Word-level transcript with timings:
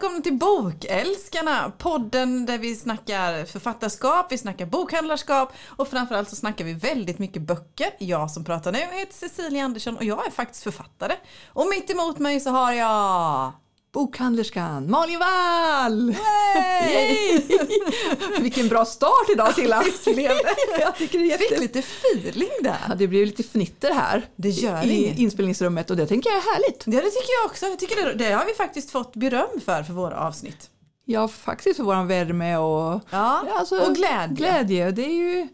välkomna 0.00 0.22
till 0.22 0.38
Bokälskarna! 0.38 1.72
Podden 1.78 2.46
där 2.46 2.58
vi 2.58 2.74
snackar 2.74 3.44
författarskap, 3.44 4.32
vi 4.32 4.38
snackar 4.38 4.66
bokhandlarskap 4.66 5.52
och 5.66 5.88
framförallt 5.88 6.28
så 6.28 6.36
snackar 6.36 6.64
vi 6.64 6.72
väldigt 6.72 7.18
mycket 7.18 7.42
böcker. 7.42 7.90
Jag 7.98 8.30
som 8.30 8.44
pratar 8.44 8.72
nu 8.72 8.78
heter 8.78 9.12
Cecilia 9.12 9.64
Andersson 9.64 9.96
och 9.96 10.04
jag 10.04 10.26
är 10.26 10.30
faktiskt 10.30 10.62
författare. 10.62 11.14
Och 11.48 11.66
mitt 11.66 11.90
emot 11.90 12.18
mig 12.18 12.40
så 12.40 12.50
har 12.50 12.72
jag 12.72 13.52
Bokhandlerskan 13.92 14.90
Malin 14.90 15.18
Wall! 15.18 16.14
Vilken 18.42 18.68
bra 18.68 18.84
start 18.84 19.28
idag 19.32 19.54
Tilla! 19.54 19.82
jag 20.80 20.96
tycker 20.96 21.18
det 21.18 21.24
jätte... 21.24 21.44
Fick 21.44 21.60
lite 21.60 21.78
feeling 21.78 22.50
där. 22.62 22.78
Ja, 22.88 22.94
det 22.94 23.08
blev 23.08 23.26
lite 23.26 23.42
fnitter 23.42 23.94
här 23.94 24.26
det 24.36 24.48
gör 24.48 24.84
i 24.86 24.92
inget. 24.92 25.18
inspelningsrummet 25.18 25.90
och 25.90 25.96
det 25.96 26.06
tänker 26.06 26.30
jag 26.30 26.38
är 26.38 26.42
härligt. 26.42 26.82
Ja, 26.86 26.92
det 26.92 27.10
tycker 27.10 27.32
jag 27.42 27.50
också. 27.50 27.66
Jag 27.66 27.78
tycker 27.78 28.04
det, 28.04 28.14
det 28.14 28.32
har 28.32 28.44
vi 28.44 28.54
faktiskt 28.54 28.90
fått 28.90 29.16
beröm 29.16 29.60
för, 29.64 29.82
för 29.82 29.92
våra 29.92 30.20
avsnitt. 30.20 30.70
Ja, 31.10 31.28
faktiskt 31.28 31.76
för 31.76 31.84
våran 31.84 32.06
värme 32.06 32.56
och, 32.56 33.00
Ja, 33.10 33.44
alltså, 33.54 33.80
och 33.80 33.94
glädje. 33.94 34.34
glädje. 34.36 34.90
Det 34.90 35.04
är 35.04 35.14
ju... 35.14 35.48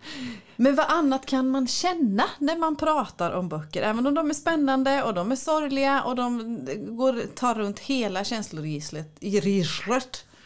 Men 0.57 0.75
vad 0.75 0.87
annat 0.89 1.27
kan 1.27 1.49
man 1.49 1.67
känna 1.67 2.25
när 2.39 2.57
man 2.57 2.77
pratar 2.77 3.33
om 3.33 3.49
böcker? 3.49 3.83
Även 3.83 4.07
om 4.07 4.15
de 4.15 4.31
är 4.31 4.35
spännande 4.35 5.03
och 5.03 5.15
de 5.15 5.33
är 5.33 5.37
sorgliga 5.37 6.03
och 6.03 6.17
de 6.17 6.59
går, 6.97 7.21
tar 7.35 7.55
runt 7.55 7.79
hela 7.79 8.25
känsloregistret. 8.25 9.19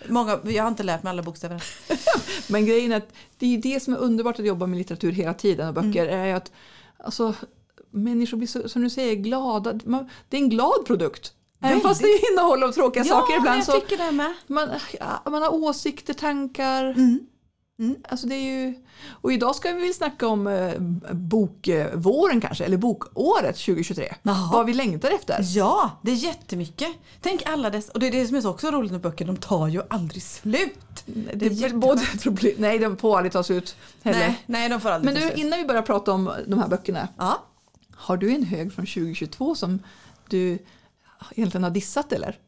Många, 0.08 0.38
jag 0.44 0.62
har 0.62 0.68
inte 0.68 0.82
lärt 0.82 1.02
mig 1.02 1.10
alla 1.10 1.22
bokstäver. 1.22 1.62
Men 2.52 2.66
grejen 2.66 2.92
är 2.92 2.96
att 2.96 3.12
det 3.38 3.54
är 3.56 3.58
det 3.58 3.80
som 3.82 3.92
är 3.94 3.98
underbart 3.98 4.38
att 4.38 4.46
jobba 4.46 4.66
med 4.66 4.78
litteratur 4.78 5.12
hela 5.12 5.34
tiden 5.34 5.68
och 5.68 5.74
böcker 5.74 6.06
Mm. 6.08 6.18
är 6.20 6.34
att 6.34 6.52
alltså, 7.04 7.34
människor 7.90 8.36
blir 8.36 8.48
så, 8.48 8.68
som 8.68 8.82
du 8.82 8.90
säger 8.90 9.14
glada. 9.14 9.72
Det 10.28 10.36
är 10.36 10.40
en 10.40 10.48
glad 10.48 10.86
produkt. 10.86 11.32
Även 11.60 11.80
fast 11.80 12.00
det 12.02 12.20
innehåller 12.32 12.72
tråkiga 12.72 13.04
saker 13.04 13.32
ja, 13.32 13.38
ibland 13.38 13.58
jag 13.58 13.64
så 13.64 13.72
det 13.72 14.12
man, 14.46 14.68
man 15.24 15.42
har 15.42 15.54
åsikter, 15.54 16.14
tankar. 16.14 16.84
Mm. 16.84 17.96
Alltså 18.08 18.26
det 18.26 18.34
är 18.34 18.42
ju, 18.42 18.74
och 19.10 19.32
idag 19.32 19.54
ska 19.56 19.72
vi 19.72 19.82
väl 19.82 19.94
snacka 19.94 20.26
om 20.28 20.46
eh, 20.46 20.72
bokvåren 21.12 22.40
kanske, 22.40 22.64
eller 22.64 22.76
bokåret 22.76 23.56
2023. 23.56 24.14
Jaha. 24.22 24.50
Vad 24.52 24.66
vi 24.66 24.74
längtar 24.74 25.10
efter. 25.10 25.38
Ja, 25.40 25.90
det 26.02 26.10
är 26.10 26.14
jättemycket. 26.14 26.88
Tänk 27.20 27.42
alla 27.46 27.70
dess, 27.70 27.88
och 27.88 28.00
det 28.00 28.06
är 28.06 28.12
det 28.12 28.26
som 28.26 28.36
är 28.36 28.40
så 28.40 28.50
också 28.50 28.70
roligt 28.70 28.92
med 28.92 29.00
böcker, 29.00 29.24
de 29.24 29.36
tar 29.36 29.68
ju 29.68 29.82
aldrig 29.90 30.22
slut. 30.22 31.04
Det 31.34 31.46
är 31.46 31.50
väl 31.50 31.74
både 31.78 32.02
problem, 32.22 32.54
nej 32.58 32.78
de 32.78 32.96
får 32.96 33.16
aldrig 33.16 33.32
tas 33.32 33.50
ut 33.50 33.76
heller. 34.02 34.18
Nej, 34.18 34.42
nej, 34.46 34.68
de 34.68 34.80
får 34.80 34.88
aldrig 34.88 35.14
Men 35.14 35.22
ta 35.22 35.28
slut. 35.28 35.46
innan 35.46 35.58
vi 35.58 35.64
börjar 35.64 35.82
prata 35.82 36.12
om 36.12 36.32
de 36.46 36.58
här 36.58 36.68
böckerna. 36.68 37.08
Ja. 37.18 37.42
Har 37.94 38.16
du 38.16 38.34
en 38.34 38.42
hög 38.42 38.72
från 38.72 38.86
2022 38.86 39.54
som 39.54 39.78
du 40.28 40.58
egentligen 41.30 41.64
har 41.64 41.70
dissat 41.70 42.12
eller? 42.12 42.38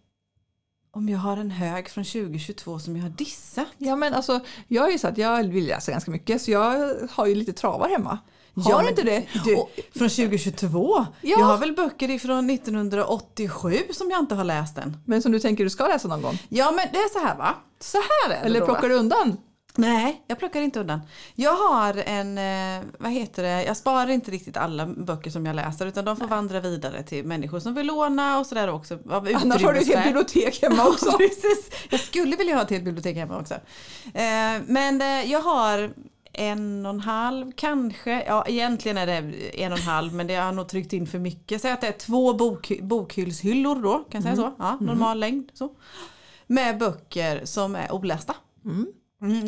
Om 0.92 1.08
jag 1.08 1.18
har 1.18 1.36
en 1.36 1.50
hög 1.50 1.88
från 1.88 2.04
2022 2.04 2.78
som 2.78 2.96
jag 2.96 3.02
har 3.02 3.10
dissat. 3.10 3.66
Ja 3.78 3.96
men 3.96 4.14
alltså, 4.14 4.40
jag 4.68 4.88
är 4.88 4.92
ju 4.92 4.98
så 4.98 5.08
att 5.08 5.18
jag 5.18 5.44
vill 5.48 5.66
läsa 5.66 5.92
ganska 5.92 6.10
mycket 6.10 6.42
så 6.42 6.50
jag 6.50 6.94
har 7.10 7.26
ju 7.26 7.34
lite 7.34 7.52
travar 7.52 7.88
hemma. 7.88 8.18
Har 8.54 8.70
Ja, 8.70 8.82
du 8.82 8.88
inte 8.88 9.02
det? 9.02 9.26
Du, 9.44 9.56
Och- 9.56 9.70
från 9.94 10.08
2022? 10.08 11.06
Ja. 11.20 11.36
Jag 11.38 11.38
har 11.46 11.58
väl 11.58 11.72
böcker 11.72 12.10
ifrån 12.10 12.50
1987 12.50 13.76
som 13.92 14.10
jag 14.10 14.20
inte 14.20 14.34
har 14.34 14.44
läst 14.44 14.78
än. 14.78 14.96
men 15.06 15.22
som 15.22 15.32
du 15.32 15.40
tänker 15.40 15.64
du 15.64 15.70
ska 15.70 15.86
läsa 15.88 16.08
någon 16.08 16.22
gång? 16.22 16.38
Ja 16.48 16.70
men 16.70 16.88
det 16.92 16.98
är 16.98 17.08
så 17.20 17.26
här 17.26 17.36
va? 17.36 17.54
Så 17.80 17.98
här 17.98 18.26
är 18.26 18.40
det 18.40 18.46
Eller 18.46 18.60
då, 18.60 18.66
va? 18.66 18.72
plockar 18.72 18.88
du 18.88 18.94
undan? 18.94 19.36
Nej, 19.76 20.22
jag 20.26 20.38
plockar 20.38 20.60
inte 20.60 20.80
undan. 20.80 21.00
Jag 21.34 21.56
har 21.56 21.94
en, 22.06 22.38
eh, 22.38 22.88
vad 22.98 23.12
heter 23.12 23.42
det, 23.42 23.64
jag 23.64 23.76
sparar 23.76 24.08
inte 24.08 24.30
riktigt 24.30 24.56
alla 24.56 24.86
böcker 24.86 25.30
som 25.30 25.46
jag 25.46 25.56
läser 25.56 25.86
utan 25.86 26.04
de 26.04 26.16
får 26.16 26.26
vandra 26.26 26.60
vidare 26.60 27.02
till 27.02 27.24
människor 27.24 27.60
som 27.60 27.74
vill 27.74 27.86
låna 27.86 28.38
och 28.38 28.46
sådär 28.46 28.70
också. 28.70 28.98
Av 29.10 29.28
Annars 29.34 29.62
har 29.62 29.72
du 29.72 29.78
ett 29.78 29.88
helt 29.88 30.04
bibliotek 30.04 30.62
hemma 30.62 30.86
också. 30.86 31.12
Precis. 31.18 31.70
Jag 31.90 32.00
skulle 32.00 32.36
vilja 32.36 32.54
ha 32.54 32.62
ett 32.62 32.70
helt 32.70 32.84
bibliotek 32.84 33.16
hemma 33.16 33.38
också. 33.38 33.54
Eh, 34.14 34.60
men 34.66 35.02
eh, 35.02 35.32
jag 35.32 35.40
har 35.40 35.90
en 36.32 36.86
och 36.86 36.94
en 36.94 37.00
halv 37.00 37.52
kanske, 37.56 38.24
ja 38.26 38.44
egentligen 38.46 38.98
är 38.98 39.06
det 39.06 39.14
en 39.62 39.72
och 39.72 39.78
en 39.78 39.84
halv 39.84 40.14
men 40.14 40.26
det 40.26 40.34
har 40.34 40.52
nog 40.52 40.68
tryckt 40.68 40.92
in 40.92 41.06
för 41.06 41.18
mycket. 41.18 41.62
Säg 41.62 41.72
att 41.72 41.80
det 41.80 41.86
är 41.86 41.92
två 41.92 42.34
bok, 42.34 42.72
bokhyllshyllor 42.82 43.82
då, 43.82 43.98
kan 43.98 44.04
jag 44.10 44.22
säga 44.22 44.36
så? 44.36 44.54
Ja, 44.58 44.78
normal 44.80 45.18
längd. 45.18 45.50
Så. 45.54 45.70
Med 46.46 46.78
böcker 46.78 47.44
som 47.44 47.76
är 47.76 47.92
olästa. 47.92 48.34
Mm, 48.64 48.86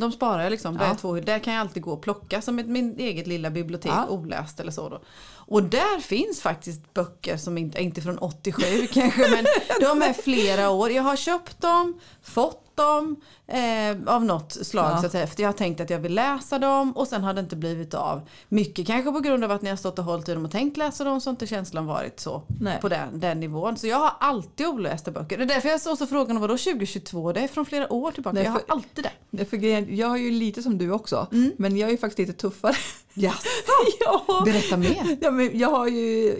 de 0.00 0.12
sparar 0.12 0.42
jag 0.42 0.50
liksom. 0.50 0.78
Ja. 0.80 0.94
två, 0.94 1.14
där 1.20 1.38
kan 1.38 1.52
jag 1.54 1.60
alltid 1.60 1.82
gå 1.82 1.92
och 1.92 2.02
plocka 2.02 2.42
som 2.42 2.58
ett 2.58 2.66
min 2.66 2.98
eget 2.98 3.26
lilla 3.26 3.50
bibliotek 3.50 3.92
Ja. 3.92 4.06
oläst 4.08 4.60
eller 4.60 4.72
så 4.72 4.88
då. 4.88 5.02
Och 5.46 5.62
där 5.62 6.00
finns 6.00 6.40
faktiskt 6.40 6.94
böcker 6.94 7.36
som 7.36 7.58
inte, 7.58 7.82
inte 7.82 8.00
från 8.02 8.18
87 8.18 8.86
kanske 8.92 9.28
men 9.30 9.44
de 9.80 10.02
är 10.02 10.12
flera 10.12 10.70
år. 10.70 10.90
Jag 10.90 11.02
har 11.02 11.16
köpt 11.16 11.60
dem, 11.60 12.00
fått 12.22 12.61
dem 12.76 13.16
eh, 13.46 14.14
av 14.14 14.24
något 14.24 14.52
slag 14.52 14.90
Ja. 14.90 14.98
så 15.00 15.06
att 15.06 15.12
säga. 15.12 15.26
För 15.26 15.42
jag 15.42 15.48
har 15.48 15.52
tänkt 15.52 15.80
att 15.80 15.90
jag 15.90 15.98
vill 15.98 16.14
läsa 16.14 16.58
dem 16.58 16.92
och 16.96 17.08
sen 17.08 17.24
har 17.24 17.34
det 17.34 17.40
inte 17.40 17.56
blivit 17.56 17.94
av. 17.94 18.20
Mycket 18.48 18.86
kanske 18.86 19.12
på 19.12 19.20
grund 19.20 19.44
av 19.44 19.50
att 19.50 19.62
när 19.62 19.70
jag 19.70 19.78
stått 19.78 19.98
och 19.98 20.04
hållit 20.04 20.28
i 20.28 20.34
dem 20.34 20.44
och 20.44 20.50
tänkt 20.50 20.76
läsa 20.76 21.04
dem 21.04 21.20
så 21.20 21.28
har 21.30 21.32
inte 21.32 21.46
känslan 21.46 21.86
varit 21.86 22.20
så 22.20 22.42
Nej. 22.60 22.78
på 22.80 22.88
den, 22.88 23.20
den 23.20 23.40
nivån. 23.40 23.76
Så 23.76 23.86
jag 23.86 23.96
har 23.98 24.12
alltid 24.20 24.66
olästa 24.66 25.10
böcker. 25.10 25.38
Det 25.38 25.44
är 25.44 25.48
därför 25.48 25.68
jag 25.68 25.80
står 25.80 25.96
så 25.96 26.06
frågan 26.06 26.40
vadå 26.40 26.56
2022? 26.58 27.32
Det 27.32 27.40
är 27.40 27.48
från 27.48 27.66
flera 27.66 27.92
år 27.92 28.10
tillbaka. 28.10 28.34
Nej, 28.34 28.44
jag 28.44 28.52
har 28.52 28.58
för- 28.58 28.72
alltid 28.72 29.04
det. 29.04 29.10
Nej, 29.30 29.44
För 29.44 29.56
grejen, 29.56 29.96
jag 29.96 30.10
är 30.12 30.16
ju 30.16 30.30
lite 30.30 30.62
som 30.62 30.78
du 30.78 30.90
också, 30.92 31.26
men 31.56 31.76
jag 31.76 31.86
är 31.86 31.90
ju 31.92 31.98
faktiskt 31.98 32.18
lite 32.28 32.32
tuffare. 32.40 32.74
Jaså? 33.14 33.38
ja. 34.00 34.42
Berätta 34.44 34.76
mer. 34.76 35.16
Ja, 35.20 35.30
men 35.30 35.58
jag 35.58 35.68
har 35.70 35.86
ju, 35.88 36.34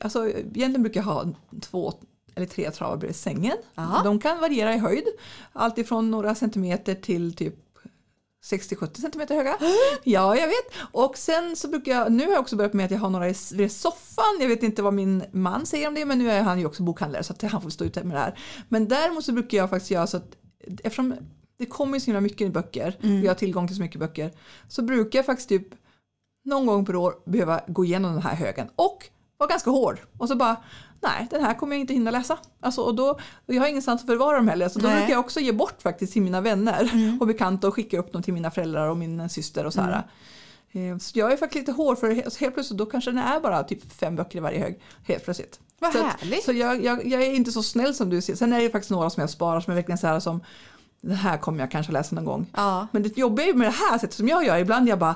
alltså, 0.00 0.28
egentligen 0.28 0.82
brukar 0.82 1.00
jag 1.00 1.04
ha 1.06 1.24
två 1.60 1.92
eller 2.34 2.46
tre 2.46 2.70
travar 2.70 2.96
bredvid 2.96 3.16
sängen. 3.16 3.56
Aha. 3.76 4.02
De 4.04 4.18
kan 4.18 4.40
variera 4.40 4.74
i 4.74 4.78
höjd. 4.78 5.04
Allt 5.52 5.78
ifrån 5.78 6.10
några 6.10 6.34
centimeter 6.34 6.94
till 6.94 7.34
typ 7.36 7.54
60-70 8.44 9.00
centimeter 9.00 9.34
höga. 9.34 9.56
Ja, 10.04 10.36
jag 10.36 10.46
vet. 10.46 10.66
Och 10.92 11.16
sen 11.18 11.56
så 11.56 11.68
brukar 11.68 11.92
jag, 11.92 12.12
nu 12.12 12.24
har 12.24 12.32
jag 12.32 12.40
också 12.40 12.56
börjat 12.56 12.72
med 12.72 12.84
att 12.84 12.90
jag 12.90 12.98
har 12.98 13.10
några 13.10 13.28
i- 13.28 13.68
soffan. 13.68 14.36
Jag 14.40 14.48
vet 14.48 14.62
inte 14.62 14.82
vad 14.82 14.94
min 14.94 15.24
man 15.32 15.66
säger 15.66 15.88
om 15.88 15.94
det, 15.94 16.04
men 16.04 16.18
nu 16.18 16.30
är 16.30 16.42
han 16.42 16.58
ju 16.58 16.66
också 16.66 16.82
bokhandlare 16.82 17.22
så 17.24 17.32
att 17.32 17.42
han 17.42 17.62
får 17.62 17.70
stå 17.70 17.84
ut 17.84 17.94
med 17.94 18.16
det 18.16 18.18
här. 18.20 18.38
Men 18.68 18.88
däremot 18.88 19.24
så 19.24 19.32
brukar 19.32 19.58
jag 19.58 19.70
faktiskt 19.70 19.90
göra 19.90 20.06
så 20.06 20.16
att 20.16 20.36
eftersom 20.82 21.14
det 21.58 21.66
kommer 21.66 21.98
så 21.98 22.06
himla 22.06 22.20
mycket 22.20 22.52
böcker 22.52 22.96
och 23.02 23.06
jag 23.08 23.30
har 23.30 23.34
tillgång 23.34 23.66
till 23.66 23.76
så 23.76 23.82
mycket 23.82 24.00
böcker 24.00 24.32
så 24.68 24.82
brukar 24.82 25.18
jag 25.18 25.26
faktiskt 25.26 25.48
typ 25.48 25.66
någon 26.44 26.66
gång 26.66 26.84
per 26.84 26.96
år 26.96 27.14
behöva 27.26 27.60
gå 27.68 27.84
igenom 27.84 28.12
den 28.12 28.22
här 28.22 28.34
högen 28.34 28.68
och 28.76 29.08
vara 29.38 29.48
ganska 29.50 29.70
hård 29.70 30.00
och 30.18 30.28
så 30.28 30.36
bara 30.36 30.56
nej 31.02 31.26
den 31.30 31.44
här 31.44 31.54
kommer 31.54 31.76
jag 31.76 31.80
inte 31.80 31.92
hinna 31.94 32.10
läsa. 32.10 32.38
Alltså, 32.60 32.80
och 32.80 32.94
då, 32.94 33.08
och 33.46 33.54
jag 33.54 33.60
har 33.60 33.68
ingenstans 33.68 34.00
att 34.00 34.06
förvara 34.06 34.36
dem 34.36 34.48
heller 34.48 34.68
så 34.68 34.78
då 34.78 34.86
Nej. 34.88 34.96
brukar 34.96 35.10
jag 35.12 35.20
också 35.20 35.40
ge 35.40 35.52
bort 35.52 35.82
faktiskt 35.82 36.12
till 36.12 36.22
mina 36.22 36.40
vänner 36.40 36.90
och 37.20 37.26
bekanta 37.26 37.68
och 37.68 37.74
skicka 37.74 37.98
upp 37.98 38.12
dem 38.12 38.22
till 38.22 38.34
mina 38.34 38.50
föräldrar 38.50 38.88
och 38.88 38.96
min 38.96 39.28
syster 39.28 39.66
och 39.66 39.72
så 39.72 39.80
här. 39.80 40.06
Eh, 40.72 40.98
Så 40.98 41.18
jag 41.18 41.32
är 41.32 41.36
faktiskt 41.36 41.60
lite 41.68 41.72
hård 41.72 41.98
för 41.98 42.10
he- 42.10 42.40
helt 42.40 42.54
plötsligt 42.54 42.78
då 42.78 42.86
kanske 42.86 43.10
det 43.10 43.20
är 43.20 43.40
bara 43.40 43.62
typ 43.64 43.92
fem 43.92 44.16
böcker 44.16 44.36
i 44.38 44.40
varje 44.40 44.58
hög 44.60 44.80
helt 45.06 45.24
plötsligt. 45.24 45.60
Vad 45.78 45.92
så 45.92 45.98
att- 45.98 46.20
härligt. 46.20 46.44
Så 46.44 46.52
jag, 46.52 46.84
jag, 46.84 47.06
jag 47.06 47.22
är 47.22 47.34
inte 47.34 47.52
så 47.52 47.62
snäll 47.62 47.94
som 47.94 48.10
du 48.10 48.20
ser. 48.22 48.34
Sen 48.34 48.52
är 48.52 48.60
det 48.60 48.70
faktiskt 48.70 48.90
några 48.90 49.10
som 49.10 49.20
jag 49.20 49.30
sparar 49.30 49.60
som 49.60 49.70
är 49.70 49.74
verkligen 49.74 49.98
så 49.98 50.06
här 50.06 50.20
som 50.20 50.40
det 51.00 51.14
här 51.14 51.38
kommer 51.38 51.60
jag 51.60 51.70
kanske 51.70 51.92
läsa 51.92 52.14
någon 52.14 52.24
gång. 52.24 52.46
Ja. 52.56 52.86
Men 52.92 53.02
det 53.02 53.18
jobbiga 53.18 53.54
med 53.54 53.66
det 53.68 53.72
här 53.90 53.98
sättet 53.98 54.14
som 54.16 54.28
jag 54.28 54.44
gör 54.46 54.58
ibland, 54.58 54.88
jag 54.88 54.98
bara 54.98 55.14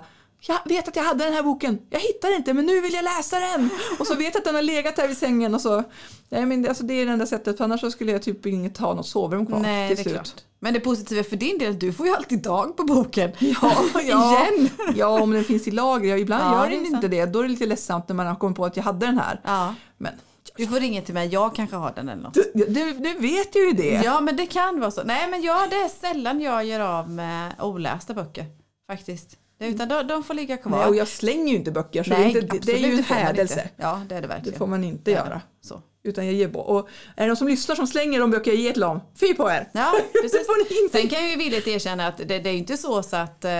jag 0.49 0.59
vet 0.65 0.89
att 0.89 0.97
jag 0.97 1.03
hade 1.03 1.25
den 1.25 1.33
här 1.33 1.43
boken, 1.43 1.79
jag 1.91 2.01
hittar 2.01 2.37
inte 2.37 2.55
men 2.55 2.67
nu 2.67 2.81
vill 2.81 2.93
jag 2.95 3.05
läsa 3.05 3.41
den! 3.41 3.69
Och 3.99 4.07
så 4.07 4.15
vet 4.15 4.35
jag 4.35 4.37
att 4.41 4.45
den 4.45 4.55
har 4.55 4.63
legat 4.63 4.97
där 4.97 5.09
vid 5.09 5.17
sängen 5.19 5.55
och 5.55 5.61
så. 5.61 5.83
Nej, 6.29 6.47
men 6.47 6.63
det, 6.63 6.69
alltså 6.69 6.85
det 6.85 6.95
är 6.95 7.07
det 7.07 7.13
enda 7.13 7.27
sättet 7.27 7.57
för 7.57 7.65
annars 7.65 7.93
skulle 7.93 8.13
jag 8.13 8.23
typ 8.23 8.47
inget 8.47 8.79
ha 8.79 8.95
något 8.95 9.07
sovrum 9.07 9.47
kvar 9.47 9.59
Nej, 9.61 9.89
till 9.89 9.97
det 9.97 10.03
är 10.03 10.03
slut. 10.03 10.15
klart. 10.15 10.43
Men 10.61 10.75
det 10.75 10.81
positiva 10.81 11.25
för 11.25 11.37
din 11.37 11.59
del, 11.59 11.79
du 11.79 11.93
får 11.93 12.07
ju 12.07 12.15
alltid 12.15 12.43
dag 12.43 12.77
på 12.77 12.85
boken. 12.85 13.31
Ja, 13.39 13.73
ja, 14.05 14.47
Igen. 14.51 14.69
ja, 14.97 15.21
om 15.23 15.31
den 15.31 15.45
finns 15.45 15.69
i 15.69 15.71
lager. 15.71 16.17
Ibland 16.17 16.45
Ja, 16.45 16.55
gör 16.59 16.67
är 16.73 16.77
den 16.77 16.87
inte 16.87 17.09
det. 17.09 17.27
Då 17.27 17.39
är 17.39 17.43
det 17.43 17.49
lite 17.49 17.67
ledsamt 17.67 18.09
när 18.09 18.15
man 18.17 18.27
har 18.27 18.35
kommit 18.37 18.57
på 18.57 18.65
att 18.65 18.77
jag 18.77 18.85
hade 18.85 19.07
den 19.07 19.19
här. 19.19 19.41
Ja. 19.45 19.75
Men 19.99 20.13
Du 20.57 20.67
får 20.67 20.81
ringa 20.81 21.03
till 21.03 21.15
mig, 21.15 21.29
jag 21.29 21.55
kanske 21.55 21.77
har 21.77 21.93
den 21.97 22.09
eller 22.09 22.23
något. 22.23 22.35
du, 22.35 22.65
du, 22.69 22.93
du 22.93 23.15
vet 23.15 23.57
ju 23.57 23.73
det. 23.73 24.01
Ja 24.05 24.21
men 24.21 24.37
det 24.37 24.47
kan 24.47 24.81
vara 24.81 24.91
så. 24.91 25.03
Nej 25.05 25.29
men 25.31 25.43
ja, 25.43 25.67
det 25.71 25.77
är 25.77 25.89
sällan 25.89 26.41
jag 26.41 26.65
gör 26.65 26.81
av 26.81 27.11
med 27.11 27.53
olästa 27.61 28.15
böcker. 28.15 28.45
Faktiskt. 28.91 29.37
Utan 29.59 29.89
de, 29.89 30.07
de 30.07 30.25
får 30.25 30.35
ligga 30.35 30.57
kvar. 30.57 30.79
Nej, 30.79 30.87
och 30.87 30.97
jag 30.97 31.09
slänger 31.09 31.49
ju 31.53 31.57
inte 31.57 31.71
böcker 31.71 32.03
så 32.03 32.11
Nej, 32.11 32.33
det, 32.33 32.39
är 32.39 32.43
inte, 32.43 32.59
det 32.59 32.73
är 32.73 32.79
ju 32.89 32.97
en 32.99 33.05
hädelse. 33.05 33.69
Ja 33.77 34.03
det 34.09 34.15
är 34.15 34.23
det 34.23 34.29
verkligen. 34.29 34.53
Det 34.53 34.59
får 34.59 34.67
man 34.67 34.85
inte 34.85 35.11
Ja, 35.11 35.17
göra. 35.27 35.41
Så. 35.63 35.83
Utan 36.03 36.27
jag 36.27 36.35
ger 36.35 36.49
bort. 36.49 36.67
Och 36.69 36.89
är 37.17 37.23
det 37.23 37.27
någon 37.27 37.37
som 37.37 37.49
lyssnar 37.49 37.77
som 37.77 37.87
slänger 37.87 38.21
de 38.21 38.31
böcker 38.31 38.51
jag 38.51 38.61
ger 38.61 38.73
till 38.73 38.81
dem, 38.81 39.01
fy 39.21 39.35
på 39.35 39.51
er! 39.51 39.69
Ja, 39.73 39.93
precis. 40.23 40.47
får 40.47 40.65
ni 40.75 40.83
inte. 40.85 40.99
Sen 40.99 41.09
kan 41.09 41.21
jag 41.23 41.31
ju 41.31 41.37
villigt 41.37 41.67
erkänna 41.67 42.07
att 42.07 42.17
det, 42.19 42.25
det 42.39 42.51
är 42.51 42.55
inte 42.55 42.77
så, 42.77 43.03
så 43.03 43.17
att 43.17 43.45
eh, 43.45 43.51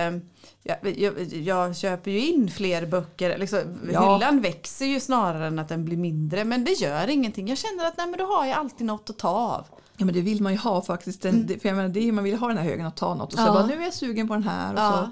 jag, 0.63 0.77
jag, 0.97 1.19
jag 1.33 1.77
köper 1.77 2.11
ju 2.11 2.19
in 2.27 2.49
fler 2.51 2.85
böcker. 2.85 3.37
Liksom, 3.37 3.59
Ja. 3.93 4.15
Hyllan 4.15 4.41
växer 4.41 4.85
ju 4.85 4.99
snarare 4.99 5.47
än 5.47 5.59
att 5.59 5.69
den 5.69 5.85
blir 5.85 5.97
mindre. 5.97 6.43
Men 6.45 6.63
det 6.65 6.71
gör 6.71 7.07
ingenting. 7.07 7.47
Jag 7.47 7.57
känner 7.57 7.85
att 7.87 7.97
nej, 7.97 8.07
men 8.07 8.19
då 8.19 8.25
har 8.25 8.45
jag 8.45 8.57
alltid 8.57 8.85
något 8.87 9.09
att 9.09 9.17
ta 9.19 9.29
av. 9.29 9.65
Ja 9.97 10.05
men 10.05 10.13
det 10.15 10.21
vill 10.21 10.41
man 10.41 10.51
ju 10.51 10.57
ha 10.57 10.81
faktiskt. 10.81 11.21
Den, 11.21 11.47
det, 11.47 11.59
för 11.59 11.69
jag 11.69 11.75
menar, 11.75 11.89
det 11.89 12.07
är, 12.07 12.11
man 12.11 12.23
vill 12.23 12.35
ha 12.35 12.47
den 12.47 12.57
här 12.57 12.63
högen 12.65 12.85
att 12.85 12.95
ta 12.97 13.13
något 13.15 13.33
och 13.33 13.39
så 13.39 13.45
Ja. 13.45 13.53
bara 13.53 13.65
nu 13.65 13.73
är 13.73 13.81
jag 13.83 13.93
sugen 13.93 14.27
på 14.27 14.33
den 14.33 14.43
här. 14.43 14.73
Och 14.73 14.79
Ja. 14.79 14.91
så. 14.91 15.11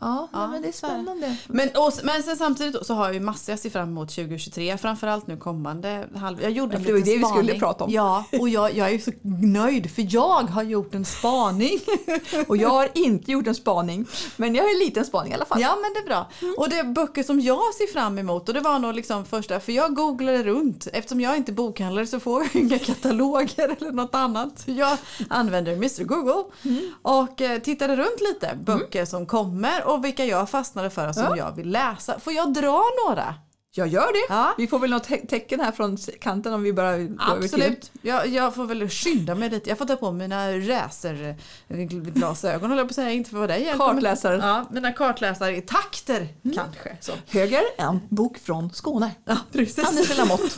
Ja, 0.00 0.28
Ja, 0.32 0.46
men 0.48 0.62
det 0.62 0.68
är 0.68 0.72
så 0.72 0.86
är 0.86 0.90
det. 0.90 0.94
spännande. 1.02 1.36
Men, 1.46 1.68
och, 1.68 1.92
men 2.02 2.22
sen 2.22 2.36
samtidigt 2.36 2.86
så 2.86 2.94
har 2.94 3.04
jag 3.04 3.14
ju 3.14 3.20
massor 3.20 3.52
jag 3.52 3.58
ser 3.58 3.70
fram 3.70 3.88
emot 3.88 4.08
2023. 4.08 4.78
Framförallt 4.78 5.26
nu 5.26 5.36
kommande 5.36 6.08
halv... 6.16 6.42
Jag 6.42 6.50
gjorde 6.50 6.76
en 6.76 6.82
för 6.82 6.86
det 6.86 6.92
var 6.92 6.98
liten 6.98 7.12
det 7.12 7.18
vi 7.18 7.24
skulle 7.24 7.42
spaning. 7.44 7.60
prata 7.60 7.84
om. 7.84 7.90
Ja, 7.92 8.24
och 8.40 8.48
jag, 8.48 8.74
jag 8.76 8.90
är 8.90 8.98
så 8.98 9.10
nöjd 9.46 9.90
för 9.94 10.06
jag 10.14 10.42
har 10.42 10.62
gjort 10.62 10.94
en 10.94 11.04
spaning. 11.04 11.78
Och 12.48 12.56
jag 12.56 12.68
har 12.68 12.88
inte 12.94 13.32
gjort 13.32 13.46
en 13.46 13.54
spaning, 13.54 14.06
men 14.36 14.54
jag 14.54 14.64
har 14.64 14.70
en 14.70 14.78
liten 14.78 15.04
spaning 15.04 15.32
i 15.32 15.34
alla 15.34 15.44
fall. 15.44 15.60
Ja 15.60 15.76
men 15.82 15.92
det 15.94 15.98
är 16.00 16.04
bra. 16.06 16.30
Och 16.56 16.68
det 16.70 16.78
är 16.78 16.84
böcker 16.84 17.22
som 17.22 17.40
jag 17.40 17.74
ser 17.74 17.92
fram 17.92 18.18
emot 18.18 18.48
och 18.48 18.54
det 18.54 18.60
var 18.60 18.78
nog 18.78 18.94
liksom 18.94 19.24
första, 19.24 19.60
för 19.60 19.72
jag 19.72 19.94
googlade 19.94 20.42
runt. 20.42 20.86
Eftersom 20.92 21.20
jag 21.20 21.36
inte 21.36 21.52
är 21.52 21.54
bokhandlare 21.54 22.06
så 22.06 22.20
får 22.20 22.42
jag 22.42 22.62
inga 22.62 22.78
kataloger 22.78 23.76
eller 23.78 23.92
något 23.92 24.14
annat. 24.14 24.62
Jag 24.66 24.96
använder 25.30 25.72
Mr 25.72 26.04
Google 26.04 26.44
och 27.02 27.40
eh, 27.40 27.58
tittade 27.58 27.96
runt 27.96 28.20
lite 28.32 28.58
böcker 28.64 29.04
som 29.04 29.26
kommer 29.26 29.87
och 29.88 30.04
vilka 30.04 30.24
jag 30.24 30.50
fastnade 30.50 30.90
för 30.90 31.12
som 31.12 31.22
Ja. 31.22 31.36
jag 31.36 31.56
vill 31.56 31.70
läsa. 31.70 32.18
Får 32.20 32.32
jag 32.32 32.52
dra 32.54 32.82
några? 33.06 33.34
Jag 33.70 33.88
gör 33.88 34.12
det. 34.12 34.26
Ja. 34.34 34.54
Vi 34.58 34.66
får 34.66 34.78
väl 34.78 34.90
något 34.90 35.04
te- 35.04 35.26
tecken 35.26 35.60
här 35.60 35.72
från 35.72 35.96
kanten 36.20 36.52
om 36.54 36.62
vi 36.62 36.72
bara 36.72 36.96
går 36.96 37.02
över 37.02 37.48
till. 37.48 37.62
Absolut. 37.62 37.90
Jag, 38.02 38.26
jag 38.26 38.54
får 38.54 38.66
väl 38.66 38.88
skynda 38.88 39.34
mig 39.34 39.50
lite. 39.50 39.68
Jag 39.68 39.78
får 39.78 39.84
ta 39.84 39.96
på 39.96 40.12
mina 40.12 40.52
racerglasögon 40.52 42.70
håller 42.70 42.82
jag 42.82 42.88
på 42.88 42.92
att 42.92 42.94
säga. 42.94 43.10
Inte 43.12 43.30
för 43.30 43.38
vad 43.38 43.48
det 43.48 43.58
hjälper. 43.58 43.86
Kartläsare. 43.86 44.36
Ja, 44.42 44.64
mina 44.70 44.92
kartläsare 44.92 45.56
i 45.56 45.60
takter 45.60 46.28
kanske. 46.54 46.96
Så. 47.00 47.12
Höger, 47.28 47.62
en 47.78 48.00
bok 48.08 48.38
från 48.38 48.72
Skåne. 48.72 49.10
Ja, 49.24 49.36
precis. 49.52 50.18
Lamotte. 50.18 50.48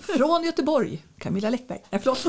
Från 0.00 0.44
Göteborg, 0.44 1.04
Camilla 1.18 1.50
Läckberg. 1.50 1.78
Nej, 1.90 2.00
förlåt. 2.04 2.18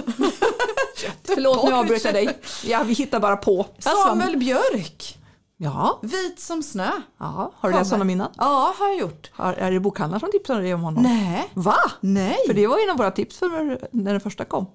förlåt, 1.23 1.69
nu 1.69 1.75
avbröt 1.75 2.05
jag 2.05 2.13
dig. 2.13 2.37
Ja, 2.65 2.83
vi 2.83 2.93
hittar 2.93 3.19
bara 3.19 3.37
på. 3.37 3.65
Samuel 3.79 4.37
Björk. 4.37 5.17
Ja, 5.63 5.99
Vit 6.01 6.39
som 6.39 6.63
snö. 6.63 6.89
ja. 7.17 7.51
har 7.55 7.69
du 7.69 7.75
läst 7.75 7.91
honom 7.91 8.09
innan? 8.09 8.29
Ja, 8.37 8.73
har 8.79 8.87
jag 8.87 8.97
gjort. 8.97 9.31
Har, 9.33 9.53
är 9.53 9.71
det 9.71 9.79
bokhandlaren 9.79 10.19
som 10.19 10.31
tipsade 10.31 10.61
dig 10.61 10.73
om 10.73 10.81
honom? 10.81 11.03
Nej. 11.03 11.49
Va? 11.53 11.75
Nej. 11.99 12.37
För 12.47 12.53
det 12.53 12.67
var 12.67 12.83
en 12.83 12.89
av 12.89 12.97
våra 12.97 13.11
tips 13.11 13.37
för 13.39 13.79
när 13.91 14.11
den 14.11 14.21
första 14.21 14.45
kom. 14.45 14.65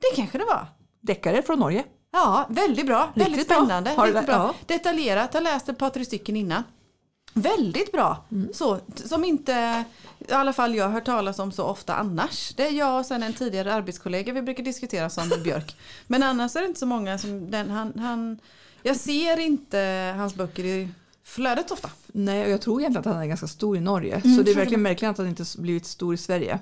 Det 0.00 0.16
kanske 0.16 0.38
det 0.38 0.44
var. 0.44 0.66
Deckare 1.02 1.42
från 1.42 1.58
Norge. 1.58 1.84
Ja, 2.12 2.46
väldigt 2.48 2.86
bra. 2.86 3.08
Riktigt 3.14 3.26
väldigt 3.26 3.48
bra. 3.48 3.56
spännande. 3.56 3.90
Har 3.90 4.06
du 4.06 4.12
Riktigt 4.12 4.26
bra. 4.26 4.34
Ja. 4.36 4.54
Detaljerat. 4.66 5.34
Jag 5.34 5.40
har 5.40 5.44
läst 5.44 5.68
ett 5.68 5.78
par, 5.78 5.90
tre 5.90 6.04
stycken 6.04 6.36
innan. 6.36 6.62
Väldigt 7.38 7.92
bra. 7.92 8.24
Mm. 8.32 8.48
Så, 8.52 8.80
som 8.94 9.24
inte 9.24 9.84
i 10.18 10.32
alla 10.32 10.52
fall 10.52 10.74
jag 10.74 10.84
har 10.84 10.92
hört 10.92 11.04
talas 11.04 11.38
om 11.38 11.52
så 11.52 11.64
ofta 11.64 11.94
annars. 11.94 12.54
Det 12.56 12.66
är 12.66 12.72
jag 12.72 12.98
och 12.98 13.06
sen 13.06 13.22
en 13.22 13.32
tidigare 13.32 13.74
arbetskollega 13.74 14.32
vi 14.32 14.42
brukar 14.42 14.64
diskutera 14.64 15.10
Samuel 15.10 15.40
Björk. 15.44 15.76
Men 16.06 16.22
annars 16.22 16.56
är 16.56 16.60
det 16.60 16.66
inte 16.66 16.80
så 16.80 16.86
många 16.86 17.18
som 17.18 17.50
den, 17.50 17.70
han, 17.70 17.92
han, 17.98 18.38
jag 18.82 18.96
ser 18.96 19.40
inte 19.40 20.14
hans 20.16 20.34
böcker 20.34 20.64
i 20.64 20.88
flödet 21.24 21.70
ofta. 21.70 21.90
Nej, 22.06 22.44
och 22.44 22.50
jag 22.50 22.60
tror 22.60 22.80
egentligen 22.80 23.00
att 23.00 23.14
han 23.14 23.22
är 23.22 23.26
ganska 23.26 23.46
stor 23.46 23.76
i 23.76 23.80
Norge. 23.80 24.14
Mm, 24.24 24.36
så 24.36 24.42
det 24.42 24.50
är 24.50 24.54
verkligen 24.54 24.82
märkligt 24.82 25.10
att 25.10 25.18
han 25.18 25.28
inte 25.28 25.44
blivit 25.58 25.86
stor 25.86 26.14
i 26.14 26.16
Sverige. 26.16 26.58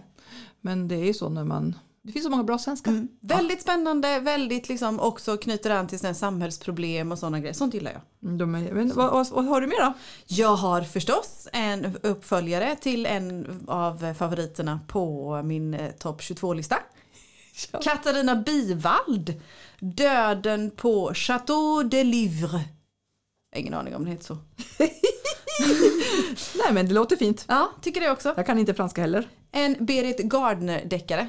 Men 0.61 0.89
det 0.89 0.95
är 0.95 1.05
ju 1.05 1.15
så 1.15 1.29
när 1.29 1.45
man... 1.45 1.75
Det 2.07 2.13
finns 2.13 2.25
så 2.25 2.31
många 2.31 2.45
bra 2.45 2.59
svenskar. 2.59 3.07
Väldigt 3.21 3.63
spännande, 3.63 4.21
väldigt 4.21 4.69
liksom 4.69 5.01
också 5.01 5.37
knyter 5.37 5.71
an 5.71 5.87
till 5.89 5.99
såna 5.99 6.15
samhällsproblem 6.15 7.13
och 7.13 7.19
sådana 7.19 7.41
grejer. 7.41 7.55
Sånt 7.55 7.75
gillar 7.75 7.93
jag. 7.93 8.01
Mm, 8.23 8.39
De 8.39 8.55
är, 8.55 8.73
men, 8.73 8.93
vad, 8.95 9.13
vad, 9.13 9.29
vad 9.31 9.45
har 9.45 9.61
du 9.61 9.67
mer 9.67 9.81
då? 9.85 9.93
Jag 10.27 10.57
har 10.57 10.83
förstås 10.83 11.49
en 11.53 11.97
uppföljare 12.03 12.77
till 12.77 13.07
en 13.07 13.65
av 13.69 14.15
favoriterna 14.15 14.81
på 14.89 15.43
min 15.45 15.75
eh, 15.75 15.91
topp 15.91 16.21
22-lista. 16.21 16.77
Ja. 17.73 17.81
Katarina 17.83 18.37
Bivald. 18.37 19.43
Döden 19.81 20.71
på 20.71 21.15
Chateau 21.15 21.83
de 21.83 22.05
Livre. 22.05 22.61
Ingen 23.57 23.75
aning 23.75 23.95
om 23.97 24.05
det 24.05 24.11
heter 24.11 24.25
så. 24.25 24.39
Nej 26.55 26.73
men 26.73 26.89
det 26.89 26.95
låter 26.95 27.17
fint. 27.17 27.45
Ja, 27.49 27.71
tycker 27.83 28.01
det 28.01 28.11
också. 28.11 28.35
Jag 28.37 28.47
kan 28.47 28.59
inte 28.59 28.75
franska 28.75 29.01
heller. 29.01 29.29
En 29.53 29.77
Berit 29.87 30.19
Gardner-deckare. 30.19 31.29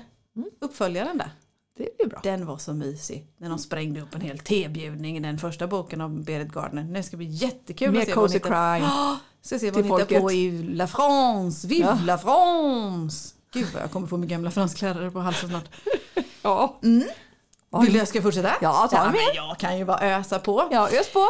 Uppföljaren 0.61 1.17
där. 1.17 1.29
Det 1.77 2.03
är 2.03 2.07
bra. 2.07 2.19
Den 2.23 2.45
var 2.45 2.57
så 2.57 2.73
mysig. 2.73 3.27
När 3.37 3.49
de 3.49 3.59
sprängde 3.59 4.01
upp 4.01 4.15
en 4.15 4.21
hel 4.21 4.39
tebjudning 4.39 5.17
i 5.17 5.19
den 5.19 5.37
första 5.37 5.67
boken 5.67 6.01
av 6.01 6.23
Berit 6.23 6.51
Gardner. 6.51 6.83
Det 6.83 7.03
ska 7.03 7.17
bli 7.17 7.25
jättekul 7.27 7.91
Mer 7.91 7.99
att 8.01 8.05
se 8.05 8.11
cozy 8.13 8.39
crime. 8.39 8.79
Ja, 8.79 9.17
Ska 9.41 9.59
se 9.59 9.71
vad 9.71 9.85
hon 9.85 9.99
hittar 9.99 10.15
på 10.15 10.21
folket. 10.21 10.31
i 10.33 10.51
La 10.63 10.87
France. 10.87 11.67
Vive 11.67 11.85
Ja. 11.87 11.97
la 12.05 12.17
France! 12.17 13.33
Gud 13.53 13.67
vad 13.73 13.83
jag 13.83 13.91
kommer 13.91 14.07
få 14.07 14.17
min 14.17 14.29
gamla 14.29 14.51
fransklärare 14.51 15.11
på 15.11 15.19
halsen 15.19 15.49
snart. 15.49 15.69
Ja. 16.41 16.79
Vill 16.81 17.93
du 17.93 17.97
jag 17.97 18.07
ska 18.07 18.21
fortsätta? 18.21 18.51
Ja, 18.61 18.87
ta 18.91 18.97
ja 18.97 19.03
med. 19.03 19.11
men 19.13 19.35
Jag 19.35 19.57
kan 19.59 19.77
ju 19.77 19.85
bara 19.85 19.99
ösa 20.17 20.39
på. 20.39 20.67
ja, 20.71 20.89
ös 20.89 21.13
på. 21.13 21.25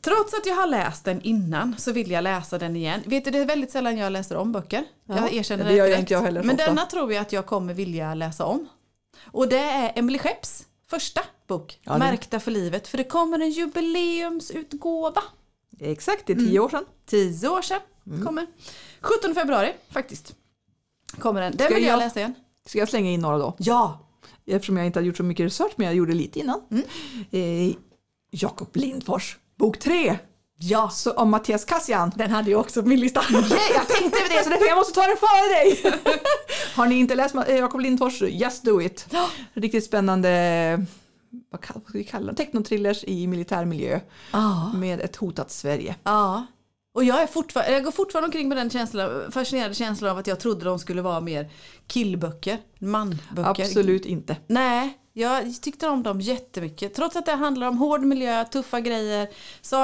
Trots 0.00 0.34
att 0.34 0.46
jag 0.46 0.54
har 0.54 0.66
läst 0.66 1.04
den 1.04 1.20
innan 1.22 1.74
så 1.78 1.92
vill 1.92 2.10
jag 2.10 2.24
läsa 2.24 2.58
den 2.58 2.76
igen. 2.76 3.00
Vet 3.06 3.24
du, 3.24 3.30
det 3.30 3.38
är 3.38 3.46
väldigt 3.46 3.70
sällan 3.70 3.96
jag 3.98 4.12
läser 4.12 4.36
om 4.36 4.52
böcker. 4.52 4.84
Ja, 5.04 5.16
Jag 5.16 5.32
erkänner 5.34 5.64
det 5.64 5.70
direkt. 5.74 5.98
inte 5.98 6.12
jag 6.14 6.20
heller 6.22 6.42
Men 6.42 6.54
ofta. 6.56 6.66
denna 6.66 6.86
tror 6.86 7.12
jag 7.12 7.22
att 7.22 7.32
jag 7.32 7.46
kommer 7.46 7.74
vilja 7.74 8.14
läsa 8.14 8.44
om. 8.44 8.68
Och 9.24 9.48
det 9.48 9.58
är 9.58 9.92
Emily 9.98 10.18
Schepps 10.18 10.66
första 10.90 11.20
bok, 11.46 11.78
Ja, 11.82 11.92
det- 11.92 11.98
Märkta 11.98 12.40
för 12.40 12.50
livet. 12.50 12.88
För 12.88 12.98
det 12.98 13.04
kommer 13.04 13.38
en 13.38 13.50
jubileumsutgåva. 13.50 15.22
Exakt, 15.80 16.26
det 16.26 16.32
är 16.32 16.36
tio 16.36 16.60
år 16.60 16.68
sedan. 16.68 16.84
Tio 17.06 17.48
år 17.48 17.62
sedan 17.62 17.80
kommer. 18.24 18.46
17 19.00 19.34
februari 19.34 19.72
faktiskt. 19.90 20.34
Kommer 21.18 21.40
den. 21.40 21.56
Den 21.56 21.74
vill 21.74 21.82
jag 21.84 21.92
jag- 21.92 21.98
läsa 21.98 22.18
igen. 22.20 22.34
Ska 22.66 22.78
jag 22.78 22.88
slänga 22.88 23.10
in 23.10 23.20
några 23.20 23.38
då? 23.38 23.54
Ja! 23.58 24.02
Eftersom 24.46 24.76
jag 24.76 24.86
inte 24.86 24.98
hade 24.98 25.06
gjort 25.06 25.16
så 25.16 25.22
mycket 25.22 25.44
research, 25.44 25.72
men 25.76 25.86
jag 25.86 25.94
gjorde 25.96 26.14
lite 26.14 26.38
innan. 26.38 26.60
Eh, 27.30 27.74
Jakob 28.30 28.68
Lindfors, 28.76 29.38
bok 29.58 29.78
tre. 29.78 30.18
Ja! 30.58 30.88
Så, 30.88 31.12
om 31.12 31.30
Mattias 31.30 31.64
Kassian. 31.64 32.12
Den 32.16 32.30
hade 32.30 32.50
jag 32.50 32.60
också 32.60 32.82
på 32.82 32.88
min 32.88 33.00
lista. 33.00 33.22
Yeah, 33.32 33.46
jag 33.74 33.88
tänkte 33.88 34.18
det, 34.28 34.44
så 34.44 34.50
därför 34.50 34.66
jag 34.66 34.76
måste 34.76 34.92
ta 34.92 35.06
den 35.06 35.16
före 35.16 35.48
dig. 35.54 36.00
Har 36.74 36.86
ni 36.86 36.94
inte 36.94 37.14
läst 37.14 37.34
eh, 37.34 37.56
Jakob 37.56 37.80
Lindfors, 37.80 38.22
Just 38.22 38.64
Do 38.64 38.82
It. 38.82 39.06
Riktigt 39.54 39.84
spännande, 39.84 40.86
vad 41.50 41.64
ska 41.64 41.74
vi 41.92 42.04
kalla 42.04 42.32
det, 42.32 42.36
technotrillers 42.44 43.04
i 43.04 43.26
militärmiljö 43.26 44.00
Ja. 44.32 44.72
med 44.74 45.00
ett 45.00 45.16
hotat 45.16 45.50
Sverige. 45.50 45.96
Ja. 46.04 46.46
Och 46.94 47.04
jag, 47.04 47.22
är 47.22 47.26
fortfar- 47.26 47.70
jag 47.70 47.84
går 47.84 47.90
fortfarande 47.92 48.26
omkring 48.26 48.48
med 48.48 48.56
den 48.58 48.70
känslan, 48.70 49.32
fascinerade 49.32 49.74
känslan 49.74 50.10
av 50.10 50.18
att 50.18 50.26
jag 50.26 50.40
trodde 50.40 50.64
de 50.64 50.78
skulle 50.78 51.02
vara 51.02 51.20
mer 51.20 51.50
killböcker, 51.86 52.58
manböcker. 52.78 53.62
Absolut 53.62 54.04
inte. 54.06 54.36
Nej, 54.46 54.98
jag 55.18 55.62
tyckte 55.62 55.88
om 55.88 56.02
dem 56.02 56.20
jättemycket. 56.20 56.94
Trots 56.94 57.16
att 57.16 57.26
det 57.26 57.32
handlar 57.32 57.68
om 57.68 57.78
hård 57.78 58.02
miljö, 58.02 58.44
tuffa 58.44 58.80
grejer. 58.80 59.28
Så, 59.60 59.76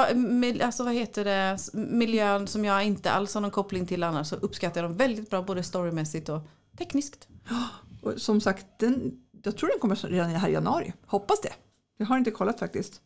alltså 0.63 0.83
vad 0.83 0.93
heter 0.93 1.25
det, 1.25 1.59
miljön 1.73 2.47
som 2.47 2.65
jag 2.65 2.83
inte 2.83 3.11
alls 3.11 3.33
har 3.33 3.41
någon 3.41 3.51
koppling 3.51 3.85
till 3.85 4.03
annars 4.03 4.27
så 4.27 4.35
uppskattar 4.35 4.81
jag 4.81 4.89
dem 4.89 4.97
väldigt 4.97 5.29
bra 5.29 5.41
både 5.41 5.63
storymässigt 5.63 6.29
och 6.29 6.39
tekniskt. 6.77 7.27
Och 8.01 8.13
som 8.17 8.41
sagt, 8.41 8.65
den, 8.79 9.11
jag 9.43 9.57
tror 9.57 9.69
den 9.69 9.79
kommer 9.79 9.95
redan 9.95 10.29
här 10.29 10.49
i 10.49 10.53
januari. 10.53 10.93
Hoppas 11.05 11.41
det. 11.41 11.53
Jag 11.97 12.05
har 12.05 12.17
inte 12.17 12.31
kollat 12.31 12.59
faktiskt. 12.59 13.01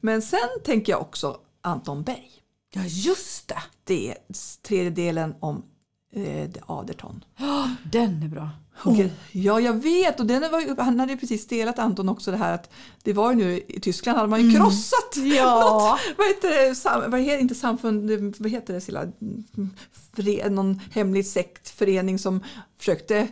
Men 0.00 0.22
sen 0.22 0.48
tänker 0.64 0.92
jag 0.92 1.00
också 1.00 1.40
Anton 1.60 2.02
Berg. 2.02 2.30
Ja 2.74 2.82
just 2.84 3.48
det! 3.48 3.62
Det 3.84 4.10
är 4.10 4.16
tredje 4.62 4.90
delen 4.90 5.34
om 5.40 5.64
eh, 6.12 6.50
The 6.50 6.60
Aderton. 6.66 7.24
Den 7.92 8.22
är 8.22 8.28
bra. 8.28 8.50
Och, 8.82 8.96
Ja, 9.32 9.60
jag 9.60 9.72
vet. 9.82 10.20
Och 10.20 10.26
den 10.26 10.42
var, 10.42 10.82
han 10.82 11.00
hade 11.00 11.16
precis 11.16 11.46
delat 11.46 11.78
Anton 11.78 12.08
också 12.08 12.30
det 12.30 12.36
här 12.36 12.52
att 12.54 12.70
det 13.02 13.12
var 13.12 13.30
ju 13.32 13.36
nu 13.36 13.60
i 13.68 13.80
Tyskland 13.80 14.16
hade 14.18 14.28
man 14.30 14.50
ju 14.50 14.56
krossat 14.58 15.16
Ja. 15.36 15.60
något, 15.60 16.00
vad 16.18 16.26
heter 16.26 16.68
det, 16.68 16.74
sam, 16.74 17.10
vad 17.10 17.20
heter, 17.20 17.38
inte 17.40 17.54
samfund, 17.54 18.34
vad 18.38 18.50
heter 18.50 18.74
det, 18.74 18.80
Silla? 18.80 19.02
Mm, 19.02 19.70
Fre, 20.16 20.48
någon 20.50 20.80
hemlig 20.92 21.26
sektförening 21.26 22.18
som 22.18 22.42
försökte 22.78 23.28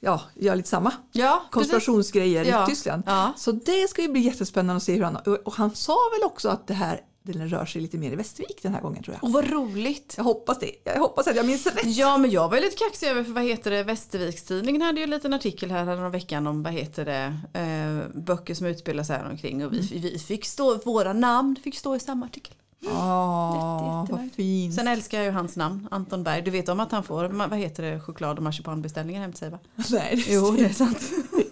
ja, 0.00 0.20
göra 0.34 0.54
lite 0.54 0.68
samma 0.68 0.92
Ja, 1.12 1.42
konspirationsgrejer 1.50 2.44
Ja. 2.44 2.64
i 2.64 2.66
Tyskland. 2.66 3.02
Ja. 3.06 3.32
Så 3.36 3.52
det 3.52 3.90
ska 3.90 4.02
ju 4.02 4.08
bli 4.08 4.20
jättespännande 4.20 4.76
att 4.76 4.82
se 4.82 4.94
hur 4.94 5.02
han, 5.02 5.16
och 5.44 5.54
han 5.54 5.74
sa 5.74 5.96
väl 6.18 6.26
också 6.26 6.48
att 6.48 6.66
det 6.66 6.74
här 6.74 7.00
den 7.32 7.48
rör 7.48 7.66
sig 7.66 7.82
lite 7.82 7.98
mer 7.98 8.12
i 8.12 8.16
Västervik 8.16 8.58
den 8.62 8.74
här 8.74 8.80
gången 8.80 9.02
tror 9.02 9.14
jag. 9.14 9.24
Och 9.24 9.32
vad 9.32 9.50
roligt. 9.50 10.14
Jag 10.16 10.24
hoppas 10.24 10.58
det. 10.58 10.70
Jag 10.84 11.00
hoppas 11.00 11.26
att 11.26 11.36
jag 11.36 11.46
minns 11.46 11.66
rätt. 11.66 11.80
Ja 11.84 12.18
men 12.18 12.30
jag 12.30 12.48
var 12.48 12.56
ju 12.56 12.62
lite 12.62 12.76
kaxig 12.76 13.06
över 13.08 13.24
för 13.24 13.32
vad 13.32 13.44
heter 13.44 13.70
det 13.70 13.82
Västervikstidningen 13.82 14.82
hade 14.82 15.00
ju 15.00 15.04
en 15.04 15.10
liten 15.10 15.34
artikel 15.34 15.70
här 15.70 15.84
någon 15.84 16.10
veckan 16.10 16.46
om 16.46 16.62
vad 16.62 16.72
heter 16.72 17.04
det 17.04 17.34
eh, 17.60 18.20
böcker 18.22 18.54
som 18.54 18.66
utspelar 18.66 19.04
sig 19.04 19.16
här 19.16 19.30
omkring 19.30 19.66
och 19.66 19.72
vi, 19.72 19.98
vi 19.98 20.18
fick 20.18 20.44
stå, 20.44 20.78
våra 20.84 21.12
namn 21.12 21.56
fick 21.64 21.78
stå 21.78 21.96
i 21.96 22.00
samma 22.00 22.26
artikel. 22.26 22.54
Åh, 22.86 24.00
Jätte- 24.02 24.12
vad 24.12 24.32
fint. 24.32 24.74
Sen 24.74 24.88
älskar 24.88 25.18
jag 25.18 25.24
ju 25.24 25.30
hans 25.32 25.56
namn, 25.56 25.88
Anton 25.90 26.22
Berg. 26.22 26.42
Du 26.42 26.50
vet 26.50 26.68
om 26.68 26.80
att 26.80 26.92
han 26.92 27.02
får, 27.02 27.28
vad 27.28 27.58
heter 27.58 27.82
det, 27.82 28.00
choklad 28.00 28.36
och 28.36 28.42
marsipanbeställningar 28.42 29.20
hem 29.20 29.32
till 29.32 29.38
sig 29.38 29.50
va? 29.50 29.58
Nej, 29.90 30.24
det 30.26 30.32
Jo 30.34 30.50
det 30.50 30.64
är 30.64 30.68
sant. 30.72 30.98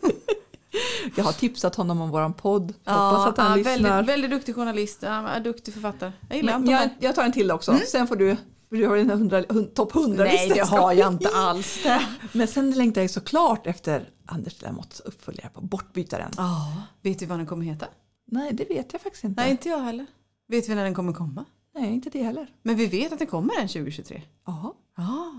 Jag 1.17 1.25
har 1.25 1.33
tipsat 1.33 1.75
honom 1.75 2.01
om 2.01 2.11
våran 2.11 2.35
podd. 2.35 2.75
Hoppas 2.87 3.27
att 3.27 3.39
han 3.39 3.51
ja, 3.51 3.57
lyssnar. 3.57 3.73
väldigt, 3.91 4.09
väldigt 4.15 4.31
duktig 4.31 4.55
journalist, 4.55 4.99
ja, 5.03 5.41
duktig 5.41 5.75
författare. 5.75 6.13
Jag 6.29 6.37
gillar 6.37 6.59
Men 6.59 6.71
jag, 6.71 6.89
jag 7.01 7.15
tar 7.15 7.23
en 7.25 7.33
till 7.33 7.51
också. 7.51 7.79
Sen 7.87 8.09
får 8.09 8.17
du, 8.17 8.37
du 8.71 8.87
har 8.87 8.97
en 8.97 9.11
hundra- 9.11 9.45
hund- 9.49 9.75
topp 9.75 9.95
100 9.95 10.25
Nej 10.25 10.49
det 10.55 10.61
har 10.61 10.93
jag 10.93 11.13
inte 11.13 11.29
alls. 11.35 11.79
Men 12.33 12.49
sen 12.49 12.71
längtar 12.71 13.01
jag 13.01 13.11
såklart 13.11 13.67
efter 13.67 14.09
Anders 14.27 14.63
Lemotts 14.63 15.01
uppföljare 15.01 15.49
på 15.55 15.61
Bortbytaren. 15.61 16.31
Ja, 16.37 16.83
vet 17.03 17.19
du 17.19 17.27
vad 17.27 17.39
den 17.39 17.47
kommer 17.47 17.65
heta? 17.65 17.87
Nej, 18.27 18.53
det 18.53 18.65
vet 18.65 18.93
jag 18.93 19.03
faktiskt 19.03 19.25
inte. 19.25 19.43
Nej 19.43 19.51
inte 19.51 19.69
jag 19.69 19.79
heller. 19.81 20.07
Vet 20.49 20.69
vi 20.69 20.75
när 20.75 20.85
den 20.85 20.95
kommer 20.95 21.13
komma? 21.13 21.45
Nej, 21.75 21.95
inte 21.95 22.11
det 22.11 22.23
heller. 22.23 22.47
Men 22.63 22.77
vi 22.77 22.87
vet 22.87 23.13
att 23.13 23.19
det 23.19 23.27
kommer 23.27 23.55
en 23.61 23.69
2023. 23.69 24.23
Jaha. 24.47 24.73
Ja. 24.97 25.33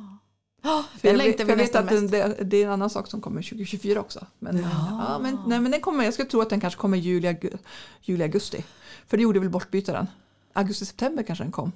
Oh, 0.66 0.82
För 1.00 1.08
jag, 1.08 1.14
vi 1.18 1.36
jag 1.38 1.56
vet 1.56 1.76
att 1.76 1.90
den, 1.90 2.08
det, 2.08 2.38
det 2.42 2.58
är 2.58 2.66
en 2.66 2.72
annan 2.72 2.90
sak 2.90 3.08
som 3.08 3.22
kommer 3.22 3.42
2024 3.42 4.00
också. 4.00 4.26
Men, 4.40 4.58
ja. 4.92 5.20
men, 5.22 5.38
nej, 5.48 5.60
men 5.60 5.72
den 5.72 5.82
kommer, 5.82 6.04
jag 6.04 6.14
skulle 6.14 6.30
tro 6.30 6.42
att 6.42 6.50
den 6.50 6.60
kanske 6.60 6.80
kommer 6.80 6.98
juli, 6.98 7.36
juli 8.02 8.24
augusti. 8.24 8.64
För 9.08 9.18
det 9.18 9.24
gjorde 9.24 9.40
väl 9.40 9.50
Bortbytaren. 9.50 10.08
Augusti-september 10.54 11.24
kanske 11.24 11.44
den 11.44 11.52
kom. 11.52 11.72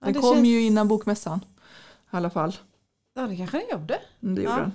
Ja, 0.00 0.06
Den 0.12 0.22
kom 0.22 0.34
känns- 0.34 0.46
ju 0.48 0.62
innan 0.62 0.88
bokmässan. 0.88 1.40
I 2.12 2.16
alla 2.16 2.30
fall. 2.30 2.56
Ja, 3.14 3.22
det 3.22 3.36
kanske 3.36 3.56
den 3.58 3.66
gjorde. 3.80 3.98
Mm, 4.22 4.34
Det 4.34 4.42
gjorde 4.42 4.54
Ja. 4.56 4.60
den. 4.60 4.72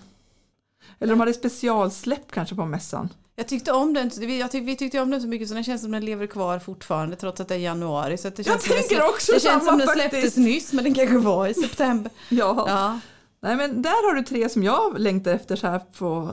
Eller 1.00 1.13
de 1.13 1.19
hade 1.19 1.33
specialsläpp 1.33 2.31
kanske 2.31 2.55
på 2.55 2.65
mässan. 2.65 3.09
Jag 3.36 3.47
tyckte 3.47 3.71
om 3.71 3.93
den, 3.93 4.12
vi- 4.19 4.39
jag 4.39 4.51
tyck, 4.51 4.67
vi 4.67 4.75
tyckte 4.75 5.00
om 5.01 5.09
den 5.12 5.21
så 5.21 5.27
mycket 5.27 5.47
så 5.47 5.53
den 5.53 5.63
känns 5.63 5.81
som 5.81 5.91
den 5.91 6.05
lever 6.05 6.27
kvar 6.27 6.59
fortfarande 6.59 7.15
trots 7.15 7.41
att 7.41 7.47
det 7.47 7.55
är 7.55 7.59
januari. 7.59 8.17
Så 8.17 8.29
det 8.29 8.38
Jag 8.39 8.45
känns 8.45 8.63
som 8.65 8.75
tänker 8.75 8.95
slä- 8.95 9.09
också 9.09 9.31
Det 9.31 9.39
känns 9.39 9.65
som 9.65 9.77
den 9.77 9.88
släpptes 9.88 10.38
nyss 10.38 10.74
men 10.74 10.83
den 10.83 10.93
kanske 10.93 11.17
var 11.17 11.47
i 11.47 11.53
september. 11.53 12.12
Ja. 12.29 12.65
Ja. 12.67 13.00
Nej 13.41 13.56
men 13.56 13.82
där 13.82 14.08
har 14.10 14.13
du 14.15 14.24
tre 14.24 14.50
som 14.50 14.63
jag 14.63 15.00
längtar 15.00 15.32
efter 15.32 15.56
så 15.56 15.67
här 15.67 15.79
på 15.79 16.32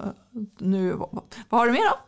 nu. 0.58 0.92
Vad, 0.92 1.60
har 1.60 1.66
du 1.66 1.72
mer 1.72 1.90
då? 1.90 1.98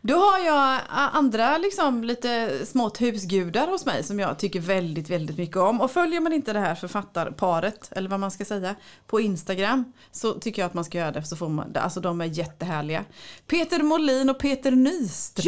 Då 0.00 0.16
har 0.16 0.38
jag 0.38 0.80
andra 0.88 1.58
liksom 1.58 2.04
lite 2.04 2.50
smått 2.66 3.00
husgudar 3.00 3.68
hos 3.68 3.86
mig 3.86 4.04
som 4.04 4.18
jag 4.18 4.38
tycker 4.38 4.60
väldigt, 4.60 5.10
väldigt 5.10 5.38
mycket 5.38 5.56
om. 5.56 5.80
Och 5.80 5.90
följer 5.90 6.20
man 6.20 6.32
inte 6.32 6.52
det 6.52 6.58
här 6.60 6.74
författarparet, 6.74 7.88
eller 7.92 8.10
vad 8.10 8.20
man 8.20 8.30
ska 8.30 8.44
säga, 8.44 8.74
på 9.06 9.20
Instagram 9.20 9.92
så 10.12 10.32
tycker 10.32 10.62
jag 10.62 10.66
att 10.66 10.74
man 10.74 10.84
ska 10.84 10.98
göra 10.98 11.10
det. 11.12 11.22
Så 11.24 11.36
får 11.36 11.48
man, 11.48 11.76
alltså 11.76 12.00
de 12.00 12.20
är 12.20 12.24
jättehärliga. 12.24 13.04
Peter 13.46 13.82
Molin 13.82 14.30
och 14.30 14.38
Peter 14.38 14.70
Nyström. 14.70 15.44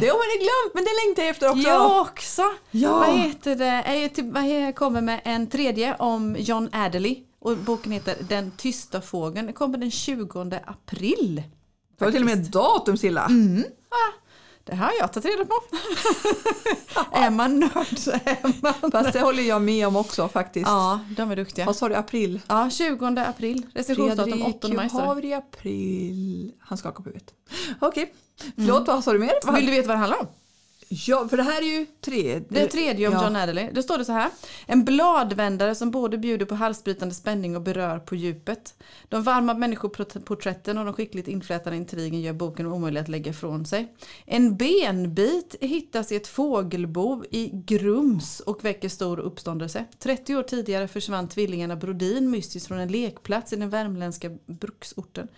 det 0.00 0.06
har 0.08 0.16
man 0.16 0.38
glömt 0.38 0.74
men 0.74 0.84
det 0.84 1.06
längtar 1.06 1.22
jag 1.22 1.30
efter 1.30 1.48
också. 1.50 1.68
Jag 1.68 2.00
också! 2.00 2.42
Ja. 2.70 2.98
Vad 2.98 3.08
heter 3.18 3.56
det? 3.56 3.94
Ju 3.96 4.08
typ, 4.08 4.32
vad 4.34 4.42
he- 4.42 4.72
kommer 4.72 5.00
med 5.00 5.20
en 5.24 5.46
tredje 5.46 5.94
om 5.94 6.36
John 6.38 6.68
Adderley. 6.72 7.16
Och 7.40 7.56
boken 7.56 7.92
heter 7.92 8.16
Den 8.28 8.50
tysta 8.50 9.00
fågeln. 9.00 9.46
Den 9.46 9.54
kommer 9.54 9.78
den 9.78 9.90
20 9.90 10.60
april. 10.66 11.42
Det 11.98 12.04
var 12.04 12.12
till 12.12 12.22
och 12.22 12.26
med 12.26 12.38
datum 12.38 12.96
Silla. 12.96 13.26
Mm. 13.26 13.64
Det 14.64 14.74
här 14.74 14.86
har 14.86 14.94
jag 14.98 15.12
tagit 15.12 15.30
reda 15.30 15.44
på. 15.44 15.54
är 17.12 17.30
man 17.30 17.60
nörd 17.60 17.98
så 17.98 18.10
är 18.10 18.62
man 18.62 18.90
Fast 18.90 19.12
det 19.12 19.20
håller 19.20 19.42
jag 19.42 19.62
med 19.62 19.86
om 19.86 19.96
också 19.96 20.28
faktiskt. 20.28 20.66
Ja, 20.66 21.00
de 21.16 21.30
är 21.30 21.36
duktiga. 21.36 21.66
Vad 21.66 21.76
sa 21.76 21.88
du, 21.88 21.94
april? 21.94 22.40
Ja, 22.46 22.70
20 22.70 23.06
april. 23.06 23.66
Recensionsdatum 23.74 24.42
8 24.42 24.68
maj. 24.68 24.88
Havre 24.88 25.26
i 25.26 25.34
april. 25.34 26.52
Han 26.60 26.78
skakar 26.78 27.02
på 27.02 27.02
huvudet. 27.02 27.34
Okej, 27.80 28.14
förlåt 28.54 28.86
vad 28.86 29.04
sa 29.04 29.12
du 29.12 29.18
mer? 29.18 29.54
Vill 29.54 29.66
du 29.66 29.72
veta 29.72 29.88
vad 29.88 29.96
det 29.96 30.00
handlar 30.00 30.20
om? 30.20 30.26
Ja, 30.92 31.28
för 31.28 31.36
det 31.36 31.42
här 31.42 31.62
är 31.62 31.78
ju 31.78 31.86
tre. 32.00 32.42
Det 32.48 32.60
är 32.60 32.66
tredje 32.66 33.08
om 33.08 33.14
ja. 33.14 33.24
John 33.24 33.36
Adderley. 33.36 33.70
Då 33.72 33.82
står 33.82 33.98
det 33.98 34.04
så 34.04 34.12
här. 34.12 34.30
En 34.66 34.84
bladvändare 34.84 35.74
som 35.74 35.90
både 35.90 36.18
bjuder 36.18 36.46
på 36.46 36.54
halsbrytande 36.54 37.14
spänning 37.14 37.56
och 37.56 37.62
berör 37.62 37.98
på 37.98 38.14
djupet. 38.14 38.74
De 39.08 39.22
varma 39.22 39.54
människoporträtten 39.54 40.78
och 40.78 40.84
de 40.84 40.94
skickligt 40.94 41.28
inflätade 41.28 41.76
intrigen 41.76 42.20
gör 42.20 42.32
boken 42.32 42.66
omöjlig 42.66 43.00
att 43.00 43.08
lägga 43.08 43.30
ifrån 43.30 43.66
sig. 43.66 43.94
En 44.24 44.56
benbit 44.56 45.54
hittas 45.60 46.12
i 46.12 46.16
ett 46.16 46.28
fågelbo 46.28 47.24
i 47.30 47.50
Grums 47.52 48.40
och 48.40 48.64
väcker 48.64 48.88
stor 48.88 49.20
uppståndelse. 49.20 49.84
30 49.98 50.36
år 50.36 50.42
tidigare 50.42 50.88
försvann 50.88 51.28
tvillingarna 51.28 51.76
Brodin 51.76 52.30
mystiskt 52.30 52.68
från 52.68 52.78
en 52.78 52.92
lekplats 52.92 53.52
i 53.52 53.56
den 53.56 53.70
värmländska 53.70 54.30
bruksorten. 54.46 55.28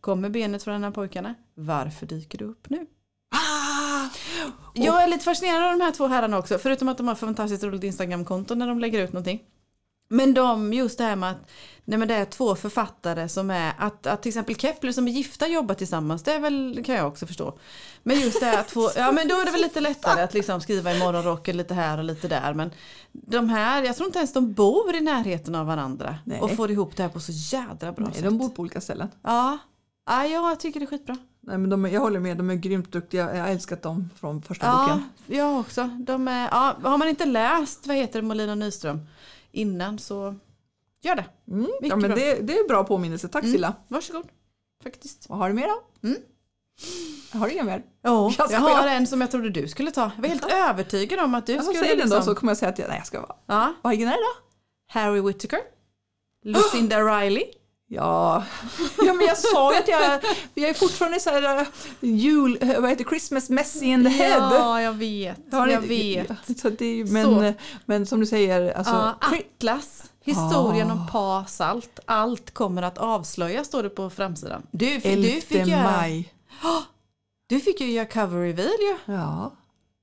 Kommer 0.00 0.28
benet 0.28 0.62
från 0.62 0.74
en 0.74 0.84
av 0.84 0.90
pojkarna? 0.90 1.34
Varför 1.54 2.06
dyker 2.06 2.38
det 2.38 2.44
upp 2.44 2.70
nu? 2.70 2.86
Ah! 3.34 3.61
Jag 4.74 5.02
är 5.02 5.08
lite 5.08 5.24
fascinerad 5.24 5.62
av 5.62 5.78
de 5.78 5.84
här 5.84 5.92
två 5.92 6.06
herrarna 6.06 6.38
också, 6.38 6.58
förutom 6.58 6.88
att 6.88 6.96
de 6.96 7.08
har 7.08 7.14
fantastiskt 7.14 7.64
roligt 7.64 7.84
Instagramkonto 7.84 8.54
när 8.54 8.66
de 8.66 8.78
lägger 8.78 9.04
ut 9.04 9.12
någonting. 9.12 9.42
Men 10.12 10.34
de, 10.34 10.72
just 10.72 10.98
det 10.98 11.04
här 11.04 11.16
med 11.16 11.30
att 11.30 11.50
nej 11.84 11.98
men 11.98 12.08
det 12.08 12.14
är 12.14 12.24
två 12.24 12.54
författare 12.54 13.28
som 13.28 13.50
är, 13.50 13.72
att, 13.78 14.06
att 14.06 14.22
till 14.22 14.30
exempel 14.30 14.56
Kepler 14.56 14.92
som 14.92 15.08
är 15.08 15.12
gifta 15.12 15.48
jobbar 15.48 15.74
tillsammans, 15.74 16.22
det 16.22 16.32
är 16.32 16.40
väl, 16.40 16.82
kan 16.86 16.94
jag 16.94 17.08
också 17.08 17.26
förstå. 17.26 17.58
Men 18.02 18.20
just 18.20 18.40
det 18.40 18.46
här 18.46 18.60
att 18.60 18.70
få, 18.70 18.90
ja 18.96 19.12
men 19.12 19.28
då 19.28 19.40
är 19.40 19.44
det 19.44 19.50
väl 19.50 19.60
lite 19.60 19.80
lättare 19.80 20.22
att 20.22 20.34
liksom 20.34 20.60
skriva 20.60 20.94
i 20.94 20.98
morgonrocken 20.98 21.56
lite 21.56 21.74
här 21.74 21.98
och 21.98 22.04
lite 22.04 22.28
där. 22.28 22.54
Men 22.54 22.70
de 23.12 23.48
här, 23.48 23.82
jag 23.82 23.96
tror 23.96 24.06
inte 24.06 24.18
ens 24.18 24.32
de 24.32 24.52
bor 24.52 24.94
i 24.94 25.00
närheten 25.00 25.54
av 25.54 25.66
varandra 25.66 26.18
Nej. 26.24 26.40
och 26.40 26.56
får 26.56 26.70
ihop 26.70 26.96
det 26.96 27.02
här 27.02 27.10
på 27.10 27.20
så 27.20 27.32
jädra 27.32 27.92
bra 27.92 28.04
Nej, 28.04 28.14
sätt. 28.14 28.24
de 28.24 28.38
bor 28.38 28.48
på 28.48 28.62
olika 28.62 28.80
ställen. 28.80 29.08
Ja. 29.22 29.58
ja, 30.06 30.26
jag 30.26 30.60
tycker 30.60 30.80
det 30.80 30.84
är 30.84 30.88
skitbra. 30.88 31.16
Nej, 31.44 31.58
men 31.58 31.70
de, 31.70 31.84
jag 31.84 32.00
håller 32.00 32.20
med, 32.20 32.36
de 32.36 32.50
är 32.50 32.54
grymt 32.54 32.92
duktiga. 32.92 33.34
Jag 33.36 33.42
har 33.42 33.48
älskat 33.50 33.82
dem 33.82 34.10
från 34.20 34.42
första 34.42 34.66
Ja, 34.66 34.82
boken. 34.86 35.08
jag 35.38 35.60
också. 35.60 35.90
De 36.06 36.28
är, 36.28 36.48
ja, 36.50 36.76
har 36.82 36.98
man 36.98 37.08
inte 37.08 37.24
läst 37.26 37.86
vad 37.86 37.96
heter 37.96 38.22
det, 38.22 38.28
Molin 38.28 38.50
och 38.50 38.58
Nyström 38.58 39.00
innan 39.52 39.98
så 39.98 40.34
gör 41.02 41.14
det. 41.16 41.24
Mm, 41.50 41.66
ja, 41.80 41.96
men 41.96 42.10
det, 42.10 42.34
det 42.34 42.58
är 42.58 42.68
bra 42.68 42.84
påminnelse. 42.84 43.28
Tack 43.28 43.42
Mm. 43.44 43.52
Silla. 43.54 43.74
Varsågod. 43.88 44.26
Faktiskt. 44.82 45.28
Vad 45.28 45.38
har 45.38 45.48
du 45.48 45.54
mer 45.54 45.66
då? 45.68 46.08
Mm. 46.08 46.18
Har 47.32 47.46
du 47.46 47.52
inga 47.52 47.62
mer? 47.64 47.82
Ja, 48.02 48.32
Jag 48.38 48.50
jag, 48.52 48.60
har 48.60 48.88
en 48.88 49.06
som 49.06 49.20
jag 49.20 49.30
trodde 49.30 49.50
du 49.50 49.68
skulle 49.68 49.90
ta. 49.90 50.10
Jag 50.16 50.22
var 50.22 50.28
helt 50.28 50.52
övertygad 50.52 51.20
om 51.20 51.34
att 51.34 51.46
du 51.46 51.52
Ja, 51.52 51.62
skulle 51.62 51.78
säg 51.78 51.88
den 51.88 51.98
då 51.98 52.04
liksom... 52.16 52.34
så 52.34 52.40
kommer 52.40 52.50
jag 52.50 52.56
säga 52.58 52.68
att 52.68 52.78
jag, 52.78 52.88
nej, 52.88 52.96
jag 52.98 53.06
ska 53.06 53.20
vara. 53.20 53.36
Ja, 53.46 53.74
Vad 53.82 53.92
är 53.92 53.96
det 53.98 54.04
då? 54.04 54.18
Harry 54.88 55.20
Whittaker. 55.20 55.58
Lucinda 56.44 57.00
Riley. 57.20 57.44
Ja. 57.94 58.44
ja, 59.06 59.12
men 59.12 59.26
jag 59.26 59.38
sa 59.38 59.72
ju 59.72 59.78
att 59.78 59.88
jag, 59.88 60.20
jag 60.54 60.70
är 60.70 60.74
fortfarande 60.74 61.20
så 61.20 61.30
här 61.30 61.60
uh, 61.60 61.66
jul, 62.00 62.58
vad 62.80 62.90
heter? 62.90 63.04
Christmas 63.04 63.50
messy 63.50 63.86
in 63.86 64.04
the 64.04 64.10
head. 64.10 64.48
Ja, 64.58 64.82
jag 64.82 64.92
vet. 64.92 65.36
Ni- 65.52 65.72
Jag 65.72 65.80
vet. 65.80 66.58
Så 66.60 66.70
det 66.70 66.86
ju- 66.96 67.06
men, 67.06 67.24
Så. 67.24 67.42
eh, 67.42 67.54
men 67.86 68.06
som 68.06 68.20
du 68.20 68.26
säger, 68.26 68.72
alltså, 68.72 68.92
Ja, 68.92 69.18
Atlas. 69.20 70.04
Historien 70.24 70.90
Ah. 70.90 70.92
om 70.92 71.06
Pa 71.12 71.44
Salt. 71.48 72.00
Allt 72.06 72.50
kommer 72.54 72.82
att 72.82 72.98
avslöjas 72.98 73.66
står 73.66 73.82
det 73.82 73.88
på 73.90 74.10
framsidan. 74.10 74.62
Du, 74.70 74.86
du, 74.98 75.08
11 75.08 75.28
fick 75.40 75.66
göra, 75.66 75.82
maj. 75.82 76.32
du 77.48 77.60
fick 77.60 77.80
ju 77.80 77.90
göra 77.90 78.06
cover 78.06 78.40
reveal 78.46 78.68
ju. 78.80 79.12
Ja, 79.14 79.52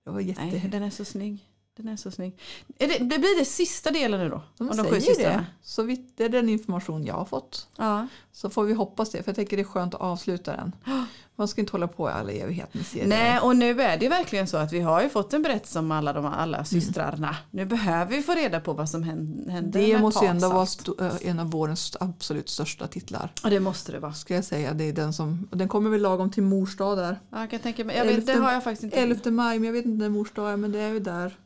det 0.06 0.12
var 0.12 0.20
jätte... 0.20 0.42
Nej, 0.42 0.70
den 0.72 0.84
är 0.84 0.90
så 0.90 1.06
snygg. 1.06 1.46
Den 1.84 1.88
är 1.94 1.96
så 1.96 2.12
snygg. 2.12 2.38
Är 2.80 2.88
det, 2.88 2.98
det 2.98 3.20
blir 3.20 3.40
det 3.40 3.46
sista 3.46 3.92
delen 3.92 4.20
nu 4.20 4.30
då? 4.30 4.42
De 4.58 4.68
de 4.68 4.74
säger 4.74 5.00
systrarna? 5.00 5.38
det. 5.38 5.46
Så 5.62 5.84
vitt 5.84 6.14
det 6.18 6.24
är 6.26 6.30
den 6.30 6.50
information 6.50 7.04
jag 7.06 7.14
har 7.14 7.26
fått. 7.26 7.68
Ja. 7.78 8.08
Så 8.32 8.50
får 8.50 8.64
vi 8.64 8.74
hoppas 8.74 9.10
det, 9.10 9.24
för 9.24 9.30
jag 9.30 9.36
tänker 9.36 9.58
det 9.58 9.64
är 9.64 9.66
skönt 9.66 9.94
att 9.96 10.02
avsluta 10.02 10.52
den. 10.52 10.72
Man 11.36 11.48
ska 11.48 11.62
inte 11.62 11.72
hålla 11.72 11.88
på 11.88 12.10
i 12.10 12.12
all 12.12 12.30
evighet 12.30 12.74
med 12.74 12.86
serier. 12.86 13.08
Nej, 13.08 13.40
och 13.40 13.56
nu 13.56 13.82
är 13.82 13.98
det 13.98 14.10
verkligen 14.10 14.48
så 14.48 14.58
att 14.58 14.74
vi 14.74 14.80
har 14.80 15.02
ju 15.04 15.10
fått 15.10 15.34
en 15.34 15.42
berättelse 15.42 15.80
om 15.80 15.92
alla 15.92 16.14
de 16.14 16.26
alla 16.26 16.66
systrarna. 16.66 17.36
Nu 17.52 17.66
behöver 17.66 18.12
vi 18.16 18.22
få 18.22 18.34
reda 18.34 18.60
på 18.60 18.74
vad 18.74 18.90
som 18.90 19.04
hän- 19.04 19.50
hände 19.50 19.80
det 19.80 19.94
med 19.94 20.02
måste 20.02 20.26
ju 20.26 20.32
ändå 20.32 20.50
vara 20.50 20.68
äh, 21.10 21.30
en 21.30 21.40
av 21.40 21.52
vårens 21.52 21.98
absolut 22.00 22.50
största 22.50 22.88
titlar. 22.88 23.34
Ja, 23.44 23.50
det 23.50 23.60
måste 23.60 23.92
det 23.92 24.00
vara. 24.00 24.14
Ska 24.14 24.36
jag 24.36 24.46
säga. 24.46 24.74
Det 24.74 24.84
är 24.84 24.94
den 24.94 25.14
som, 25.14 25.48
den 25.52 25.68
kommer 25.68 25.90
väl 25.90 26.02
lagom 26.02 26.32
till 26.32 26.44
mors 26.44 26.78
dag 26.78 26.98
där. 26.98 27.20
Ja, 27.30 27.40
jag 27.40 27.50
kan 27.50 27.60
tänka 27.60 27.84
mig. 27.86 27.98
Jag 27.98 28.06
vet, 28.06 28.26
det 28.26 28.32
Elfte- 28.34 28.42
har 28.42 28.52
jag 28.52 28.64
faktiskt 28.64 28.84
inte. 28.84 28.98
11 28.98 29.32
maj, 29.32 29.60
men 29.60 29.66
jag 29.66 29.74
vet 29.74 29.86
inte 29.86 29.98
när 30.04 30.10
mors 30.10 30.32
dag 30.32 30.52
är, 30.52 30.58
men 30.58 30.72
det 30.72 30.80
är 30.80 30.90
ju 30.90 31.00
där 31.00 31.38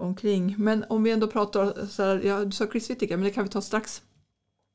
omkring. 0.00 0.54
Men 0.58 0.84
om 0.88 1.02
vi 1.02 1.10
ändå 1.10 1.26
pratar 1.26 1.86
så 1.86 2.02
här, 2.02 2.20
ja, 2.24 2.44
du 2.44 2.52
sa 2.52 2.66
Chris 2.66 2.90
Whittaker, 2.90 3.16
men 3.16 3.24
det 3.24 3.30
kan 3.30 3.44
vi 3.44 3.50
ta 3.50 3.60
strax. 3.60 4.02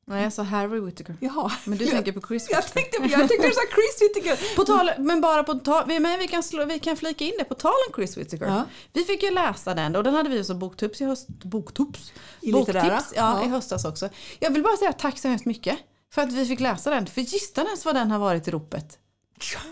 Nej, 0.08 0.22
jag 0.22 0.32
sa 0.32 0.42
Harry 0.42 0.80
Whittaker. 0.80 1.16
Jaha. 1.20 1.52
Men 1.64 1.78
du 1.78 1.86
tänker 1.86 2.12
på 2.12 2.20
Chris 2.28 2.46
Jag 2.50 2.56
Whittaker. 2.62 2.80
tänkte, 2.80 3.18
jag 3.20 3.28
tänkte 3.28 3.48
du 3.48 3.52
sa 3.54 3.60
Chris 3.74 4.02
Whittaker. 4.02 4.56
På 4.56 4.64
tal, 4.64 4.90
men 4.98 5.20
bara 5.20 5.42
på 5.44 5.54
tal, 5.54 5.84
men 5.86 6.18
vi 6.18 6.28
kan, 6.28 6.42
slå, 6.42 6.64
vi 6.64 6.78
kan 6.78 6.96
flika 6.96 7.24
in 7.24 7.32
det 7.38 7.44
på 7.44 7.54
tal 7.54 7.72
om 7.88 7.94
Chris 7.94 8.16
Whittaker. 8.16 8.46
Ja. 8.46 8.64
Vi 8.92 9.04
fick 9.04 9.22
ju 9.22 9.30
läsa 9.30 9.74
den 9.74 9.96
och 9.96 10.04
den 10.04 10.14
hade 10.14 10.28
vi 10.28 10.44
som 10.44 10.58
boktips 10.58 11.00
i 11.00 11.04
höst. 11.04 11.28
Boktips? 11.28 12.12
I? 12.40 12.52
Boktips, 12.52 12.78
ja, 12.80 13.00
Ja. 13.14 13.44
i 13.44 13.48
höstas 13.48 13.84
också. 13.84 14.08
Jag 14.38 14.50
vill 14.50 14.62
bara 14.62 14.76
säga 14.76 14.92
tack 14.92 15.18
så 15.18 15.28
hemskt 15.28 15.46
mycket 15.46 15.78
för 16.14 16.22
att 16.22 16.32
vi 16.32 16.46
fick 16.46 16.60
läsa 16.60 16.90
den. 16.90 17.06
För 17.06 17.20
gissa 17.20 17.66
vad 17.84 17.94
den 17.94 18.10
har 18.10 18.18
varit 18.18 18.48
i 18.48 18.50
ropet. 18.50 18.98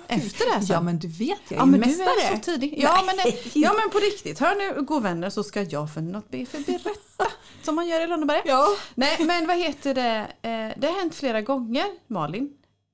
Efter 0.09 0.47
det 0.47 0.53
här 0.53 0.61
sen. 0.61 0.75
Ja 0.75 0.81
men 0.81 0.99
du 0.99 1.09
vet, 1.09 1.41
jag 1.49 1.53
är 1.53 1.57
Ja 1.57 1.65
men 1.67 1.81
du 1.81 1.87
mästare. 1.87 2.33
är 2.33 2.35
så 2.37 2.41
tidig. 2.43 2.75
Ja 2.79 3.03
men, 3.07 3.33
ja 3.55 3.73
men 3.73 3.91
på 3.91 3.99
riktigt, 3.99 4.39
hör 4.39 4.75
nu 4.77 4.83
god 4.83 5.03
vänner 5.03 5.31
så 5.31 5.43
ska 5.45 5.63
jag 5.63 5.95
för 5.95 6.01
något 6.01 6.31
be 6.31 6.47
för 6.47 6.59
berätta. 6.59 7.27
Som 7.63 7.75
man 7.75 7.87
gör 7.89 8.01
i 8.01 8.07
Lönneberga. 8.07 8.43
Ja. 8.47 8.67
Nej 8.95 9.17
men 9.25 9.47
vad 9.47 9.57
heter 9.57 9.95
det, 9.95 10.19
eh, 10.43 10.81
det 10.81 10.87
har 10.87 10.99
hänt 11.01 11.15
flera 11.15 11.41
gånger 11.41 11.85
Malin. 12.07 12.51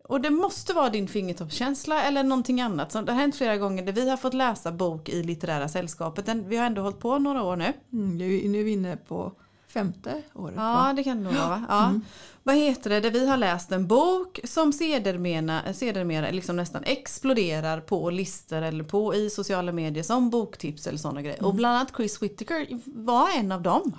Och 0.08 0.20
det 0.20 0.30
måste 0.30 0.72
vara 0.72 0.88
din 0.90 1.08
fingertoppskänsla 1.08 2.02
eller 2.02 2.22
någonting 2.22 2.60
annat. 2.60 2.92
Så 2.92 3.02
det 3.02 3.12
har 3.12 3.20
hänt 3.20 3.36
flera 3.36 3.56
gånger 3.56 3.82
där 3.86 3.92
vi 3.92 4.10
har 4.10 4.16
fått 4.16 4.34
läsa 4.34 4.72
bok 4.72 5.08
i 5.08 5.22
litterära 5.22 5.68
sällskapet. 5.68 6.28
Vi 6.28 6.56
har 6.56 6.66
ändå 6.66 6.82
hållit 6.82 7.00
på 7.00 7.18
några 7.18 7.42
år 7.42 7.56
nu. 7.56 7.72
Mm, 7.92 8.18
nu 8.18 8.48
nu 8.48 8.60
är 8.60 8.64
vi 8.64 8.70
inne 8.72 8.96
på 8.96 9.32
femte 9.70 10.22
året 10.34 10.54
Ja 10.56 10.72
va? 10.72 10.92
det 10.96 11.04
kan 11.04 11.16
det 11.16 11.22
nog 11.22 11.34
vara 11.34 11.48
va? 11.48 11.64
Ja. 11.68 12.00
Vad 12.42 12.56
heter 12.56 12.90
det, 12.90 13.00
där 13.00 13.10
vi 13.10 13.28
har 13.28 13.36
läst 13.36 13.72
en 13.72 13.86
bok 13.86 14.40
som 14.44 14.72
sedermera, 14.72 15.74
sedermera 15.74 16.30
liksom 16.30 16.56
nästan 16.56 16.84
exploderar 16.84 17.80
på 17.80 18.10
listor 18.10 18.62
eller 18.62 18.84
på 18.84 19.14
i 19.14 19.30
sociala 19.30 19.72
medier 19.72 20.04
som 20.04 20.30
boktips 20.30 20.86
eller 20.86 20.98
sådana 20.98 21.22
grejer. 21.22 21.44
Och 21.44 21.54
bland 21.54 21.76
annat 21.76 21.92
Chris 21.96 22.22
Whittaker 22.22 22.66
var 22.84 23.28
en 23.38 23.52
av 23.52 23.62
dem. 23.62 23.92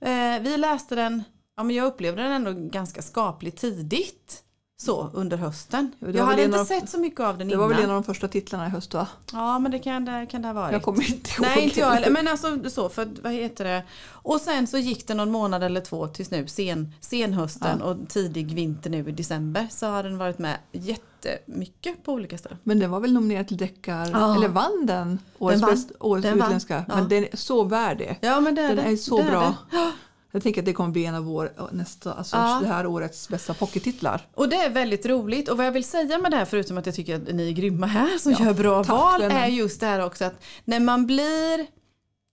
Eh, 0.00 0.40
vi 0.40 0.56
läste 0.56 0.94
den, 0.94 1.24
ja 1.56 1.62
men 1.62 1.76
jag 1.76 1.86
upplevde 1.86 2.22
den 2.22 2.32
ändå 2.32 2.52
ganska 2.70 3.02
skapligt 3.02 3.58
tidigt. 3.58 4.42
Så 4.82 5.10
under 5.14 5.36
hösten. 5.36 5.92
Ja, 5.98 6.06
det 6.06 6.18
jag 6.18 6.24
hade 6.24 6.44
inte 6.44 6.60
av- 6.60 6.64
sett 6.64 6.88
så 6.88 6.98
mycket 6.98 7.20
av 7.20 7.38
den 7.38 7.48
Det 7.48 7.54
innan. 7.54 7.68
var 7.68 7.74
väl 7.74 7.84
en 7.84 7.90
av 7.90 7.94
de 7.94 8.04
första 8.04 8.28
titlarna 8.28 8.66
i 8.66 8.70
höst 8.70 8.94
va? 8.94 9.06
Ja 9.32 9.58
men 9.58 9.70
det 9.72 9.78
kan 9.78 10.04
det, 10.04 10.26
kan 10.30 10.42
det 10.42 10.48
ha 10.48 10.52
varit. 10.52 10.72
Jag 10.72 10.82
kommer 10.82 11.10
inte 11.10 11.30
ihåg. 11.30 11.40
Nej 11.46 11.64
inte 11.64 11.80
jag 11.80 11.90
heller. 11.90 12.10
Men 12.10 12.28
alltså 12.28 12.70
så 12.70 12.88
för 12.88 13.08
vad 13.22 13.32
heter 13.32 13.64
det. 13.64 13.82
Och 14.10 14.40
sen 14.40 14.66
så 14.66 14.78
gick 14.78 15.06
det 15.06 15.14
någon 15.14 15.30
månad 15.30 15.62
eller 15.62 15.80
två 15.80 16.06
tills 16.08 16.30
nu 16.30 16.46
sen, 16.46 16.92
senhösten 17.00 17.82
och 17.82 17.96
tidig 18.08 18.54
vinter 18.54 18.90
nu 18.90 19.08
i 19.08 19.12
december. 19.12 19.66
Så 19.70 19.86
har 19.86 20.02
den 20.02 20.18
varit 20.18 20.38
med 20.38 20.56
jättemycket 20.72 22.04
på 22.04 22.12
olika 22.12 22.38
ställen. 22.38 22.58
Men 22.62 22.78
den 22.78 22.90
var 22.90 23.00
väl 23.00 23.12
nominerad 23.12 23.48
till 23.48 23.56
Deckar, 23.56 24.10
Ja. 24.12 24.34
eller 24.36 24.48
vann 24.48 24.86
den? 24.86 25.18
Årets, 25.38 25.62
vann. 25.62 25.70
bäst, 25.70 25.92
årets 26.00 26.22
Den 26.22 26.38
vann. 26.38 26.46
utländska. 26.48 26.84
Ja. 26.88 26.94
Men 26.96 27.08
den 27.08 27.24
är 27.24 27.36
så 27.36 27.64
värd 27.64 27.98
det. 27.98 28.16
Ja 28.20 28.40
men 28.40 28.54
det 28.54 28.62
är 28.62 28.68
Den 28.68 28.76
det. 28.76 28.82
är 28.82 28.96
så 28.96 29.18
det 29.18 29.30
bra. 29.30 29.54
det. 29.70 29.92
Jag 30.32 30.42
tänker 30.42 30.60
att 30.60 30.64
det 30.66 30.72
kommer 30.72 30.90
bli 30.90 31.04
en 31.04 31.14
av 31.14 31.24
vår, 31.24 31.52
nästa, 31.72 32.12
alltså 32.14 32.36
Ja. 32.36 32.58
det 32.62 32.68
här 32.68 32.86
årets 32.86 33.28
bästa 33.28 33.54
pockettitlar. 33.54 34.26
Och 34.34 34.48
det 34.48 34.56
är 34.56 34.70
väldigt 34.70 35.06
roligt 35.06 35.48
och 35.48 35.56
vad 35.56 35.66
jag 35.66 35.72
vill 35.72 35.84
säga 35.84 36.18
med 36.18 36.30
det 36.30 36.36
här 36.36 36.44
förutom 36.44 36.78
att 36.78 36.86
jag 36.86 36.94
tycker 36.94 37.16
att 37.16 37.34
ni 37.34 37.48
är 37.48 37.52
grymma 37.52 37.86
här 37.86 38.18
som 38.18 38.32
Ja, 38.32 38.44
gör 38.44 38.54
bra 38.54 38.82
val 38.82 39.22
är 39.22 39.46
just 39.46 39.80
det 39.80 39.86
här 39.86 40.04
också 40.04 40.24
att 40.24 40.34
när 40.64 40.80
man 40.80 41.06
blir 41.06 41.66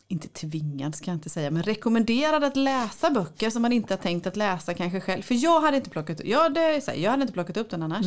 inte 0.08 0.28
tvingad 0.28 0.96
ska 0.96 1.12
jag 1.12 1.16
inte 1.16 1.30
säga 1.30 1.52
men 1.52 1.64
rekommenderad 1.64 2.44
att 2.44 2.56
läsa 2.56 3.10
böcker 3.10 3.50
som 3.50 3.62
man 3.62 3.72
inte 3.72 3.94
har 3.94 3.98
tänkt 3.98 4.28
att 4.28 4.36
läsa 4.36 4.74
kanske 4.74 5.02
själv. 5.02 5.22
För 5.22 5.36
jag 5.36 5.62
hade 5.62 5.78
inte 5.78 5.90
plockat, 5.90 6.22
ja, 6.24 6.50
det 6.50 6.84
så 6.84 6.92
här, 6.92 6.98
jag 6.98 7.12
hade 7.12 7.22
inte 7.22 7.34
plockat 7.34 7.58
upp 7.58 7.70
den 7.70 7.84
annars. 7.84 8.06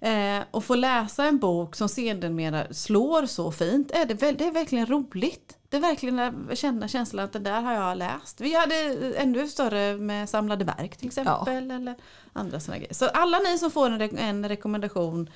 Eh, 0.00 0.44
och 0.50 0.64
få 0.64 0.74
läsa 0.74 1.24
en 1.24 1.38
bok 1.38 1.76
som 1.76 1.88
sedermera 1.88 2.74
slår 2.74 3.26
så 3.26 3.52
fint, 3.52 3.90
är 3.90 4.06
det, 4.06 4.14
det 4.32 4.46
är 4.46 4.52
verkligen 4.52 4.86
roligt. 4.86 5.54
Det 5.68 5.76
är 5.76 5.80
verkligen 5.80 6.18
att 6.18 6.58
känna 6.58 6.88
känslan 6.88 7.24
att 7.24 7.32
det 7.32 7.38
där 7.38 7.60
har 7.60 7.72
jag 7.72 7.98
läst. 7.98 8.40
Vi 8.40 8.54
hade 8.54 8.74
ännu 9.16 9.48
större 9.48 9.96
med 9.96 10.28
samlade 10.28 10.64
verk 10.64 10.96
till 10.96 11.06
exempel. 11.06 11.72
Eller 11.72 11.94
andra 12.32 12.60
sådana 12.60 12.78
grejer. 12.78 12.94
Så 12.94 13.08
alla 13.08 13.38
ni 13.38 13.58
som 13.58 13.70
får 13.70 13.90
en, 13.90 14.00
re- 14.02 14.18
en 14.18 14.48
rekommendation 14.48 15.30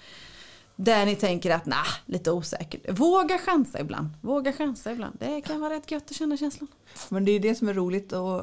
där 0.76 1.06
ni 1.06 1.16
tänker 1.16 1.50
att 1.50 1.66
nah, 1.66 1.86
lite 2.06 2.30
osäkert. 2.30 2.98
Våga 2.98 3.38
chansa 3.38 3.80
ibland. 3.80 4.08
Våga 4.20 4.52
chansa 4.52 4.92
ibland. 4.92 5.16
Det 5.20 5.40
kan 5.40 5.60
vara 5.60 5.74
rätt 5.74 5.90
gött 5.90 6.10
att 6.10 6.16
känna 6.16 6.36
känslan. 6.36 6.68
Men 7.08 7.24
det 7.24 7.32
är 7.32 7.40
det 7.40 7.54
som 7.54 7.68
är 7.68 7.74
roligt. 7.74 8.12
Och 8.12 8.42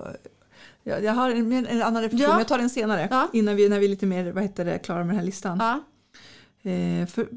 jag, 0.84 1.04
jag 1.04 1.14
har 1.14 1.30
en, 1.30 1.52
en 1.54 1.82
annan 1.82 2.02
reflektion, 2.02 2.30
Ja. 2.32 2.38
jag 2.40 2.48
tar 2.48 2.58
den 2.58 2.70
senare. 2.70 3.08
Ja. 3.12 3.28
Innan 3.34 3.56
vi, 3.56 3.70
när 3.70 3.80
vi 3.80 3.86
är 3.86 3.90
lite 3.90 4.06
mer 4.06 4.32
vad 4.32 4.44
heter 4.44 4.66
det, 4.66 4.80
klara 4.80 5.00
med 5.00 5.08
den 5.08 5.16
här 5.16 5.26
listan. 5.26 5.58
Ja. 5.60 5.84
Eh, 6.72 7.06
för, 7.08 7.30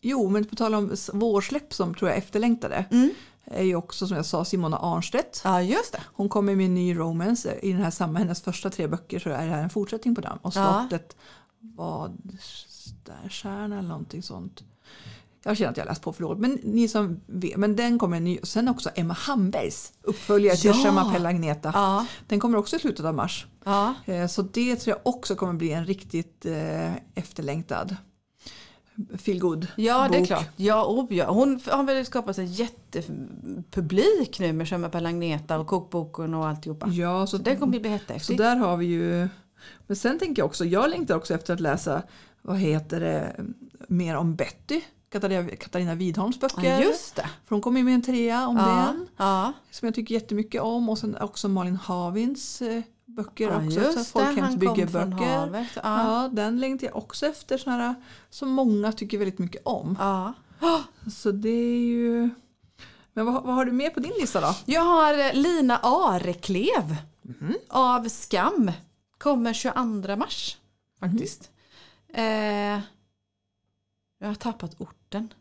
jo, 0.00 0.28
men 0.28 0.44
på 0.44 0.56
tal 0.56 0.74
om 0.74 0.96
vårsläpp 1.12 1.74
som 1.74 1.94
tror 1.94 2.10
jag 2.10 2.18
efterlängtade. 2.18 2.84
Mm. 2.90 3.10
Är 3.46 3.62
ju 3.62 3.76
också 3.76 4.06
som 4.06 4.16
jag 4.16 4.26
sa 4.26 4.44
Simona 4.44 4.78
Arnstedt. 4.78 5.40
ja, 5.44 5.62
just 5.62 5.92
det. 5.92 6.00
Hon 6.12 6.28
kommer 6.28 6.54
med 6.56 6.66
en 6.66 6.74
ny 6.74 6.98
romance. 6.98 7.58
I 7.62 7.72
den 7.72 7.82
här 7.82 7.90
samma, 7.90 8.18
hennes 8.18 8.42
första 8.42 8.70
tre 8.70 8.86
böcker 8.86 9.18
så 9.18 9.30
är 9.30 9.46
det 9.46 9.52
här 9.52 9.62
en 9.62 9.70
fortsättning 9.70 10.14
på 10.14 10.20
den. 10.20 10.38
Och 10.42 10.52
slottet 10.52 11.16
vad 11.76 12.12
där 13.04 13.28
stjärna 13.28 13.78
eller 13.78 13.88
någonting 13.88 14.22
sånt. 14.22 14.64
Jag 15.46 15.56
känner 15.56 15.70
att 15.70 15.76
jag 15.76 15.86
läst 15.86 16.02
på 16.02 16.12
för 16.12 16.22
dåligt. 16.22 16.40
Men 16.40 16.58
ni 16.62 16.88
som 16.88 17.20
vet, 17.26 17.56
men 17.56 17.76
den 17.76 17.98
kommer 17.98 18.16
en 18.16 18.24
ny. 18.24 18.38
Och 18.38 18.48
sen 18.48 18.68
också 18.68 18.90
Emma 18.94 19.14
Hambergs 19.14 19.92
uppföljare 20.02 20.56
till 20.56 20.70
Ja. 20.70 20.84
Chamapelle 20.84 21.28
Agneta. 21.28 21.70
Ja. 21.74 22.06
Den 22.26 22.40
kommer 22.40 22.58
också 22.58 22.76
i 22.76 22.78
slutet 22.78 23.06
av 23.06 23.14
mars. 23.14 23.46
Ja. 23.64 23.94
Eh, 24.04 24.26
Så 24.26 24.42
det 24.42 24.76
tror 24.76 24.96
jag 24.96 25.14
också 25.14 25.34
kommer 25.36 25.52
bli 25.52 25.72
en 25.72 25.86
riktigt 25.86 26.46
eh, 26.46 26.92
efterlängtad 27.14 27.96
feelgood 29.18 29.66
Ja, 29.76 30.08
det 30.08 30.16
är 30.16 30.20
bok. 30.20 30.26
klart. 30.26 30.48
Ja, 30.56 30.84
oh, 30.86 31.06
ja. 31.14 31.30
Hon 31.30 31.60
har 31.66 31.84
väl 31.84 32.06
skapat 32.06 32.38
en 32.38 32.46
jättepublik 32.52 34.38
nu 34.40 34.52
med 34.52 34.68
Sjöma 34.68 34.88
Agneta 34.92 35.58
och 35.58 35.66
kokboken 35.66 36.34
och 36.34 36.46
alltihopa. 36.46 36.88
Ja, 36.88 37.26
så, 37.26 37.36
Så 37.36 37.42
det 37.42 37.56
kommer 37.56 37.70
bli 37.80 37.88
så 37.88 37.88
jättehäftigt. 37.92 38.38
där 38.38 38.56
har 38.56 38.76
vi 38.76 38.86
ju. 38.86 39.28
Men 39.86 39.96
sen 39.96 40.18
tänker 40.18 40.42
jag 40.42 40.46
också, 40.46 40.64
jag 40.64 40.90
längtar 40.90 41.16
också 41.16 41.34
efter 41.34 41.54
att 41.54 41.60
läsa, 41.60 42.02
vad 42.42 42.56
heter 42.58 43.00
det, 43.00 43.36
mer 43.88 44.16
om 44.16 44.34
Betty. 44.36 44.80
Katarina, 45.58 45.94
Widholms 45.94 46.40
böcker. 46.40 46.80
Just 46.80 47.16
det. 47.16 47.22
För 47.44 47.54
hon 47.54 47.60
kommer 47.60 47.78
ju 47.80 47.84
med 47.84 47.94
en 47.94 48.02
trea 48.02 48.46
om 48.48 48.56
Ja, 48.56 48.66
den. 48.66 49.08
ja. 49.16 49.52
Som 49.70 49.86
jag 49.86 49.94
tycker 49.94 50.14
jättemycket 50.14 50.62
om. 50.62 50.88
Och 50.88 50.98
sen 50.98 51.16
också 51.20 51.48
Malin 51.48 51.76
Havins 51.76 52.62
eh, 52.62 52.82
böcker 53.06 53.48
ja 53.50 53.56
också. 53.66 53.80
just 53.80 53.92
så 53.92 54.18
det. 54.18 54.24
Folkhems 54.24 54.40
Han 54.40 54.50
kom 54.50 54.60
från 54.60 54.74
byggeböcker. 54.74 55.36
havet. 55.38 55.68
Ja. 55.74 55.82
Ja, 56.22 56.28
den 56.32 56.60
längtar 56.60 56.86
jag 56.86 56.96
också 56.96 57.26
efter. 57.26 57.58
Såna 57.58 57.76
här, 57.76 57.94
som 58.30 58.48
många 58.48 58.92
tycker 58.92 59.18
väldigt 59.18 59.38
mycket 59.38 59.62
om. 59.64 59.96
Ja. 60.00 60.32
Så 61.12 61.30
det 61.32 61.48
är 61.48 61.78
ju... 61.86 62.30
Men 63.12 63.26
vad, 63.26 63.42
vad 63.44 63.54
har 63.54 63.64
du 63.64 63.72
mer 63.72 63.90
på 63.90 64.00
din 64.00 64.12
lista 64.20 64.40
då? 64.40 64.54
Jag 64.64 64.82
har 64.82 65.18
eh, 65.18 65.32
Lina 65.34 65.78
Areklev 65.82 66.96
av 67.68 68.08
Skam. 68.08 68.70
Kommer 69.18 69.52
22 69.52 70.16
mars 70.16 70.58
faktiskt. 71.00 71.50
Eh, 72.14 72.80
jag 74.18 74.28
har 74.28 74.34
tappat 74.34 74.80
orten. 74.80 75.34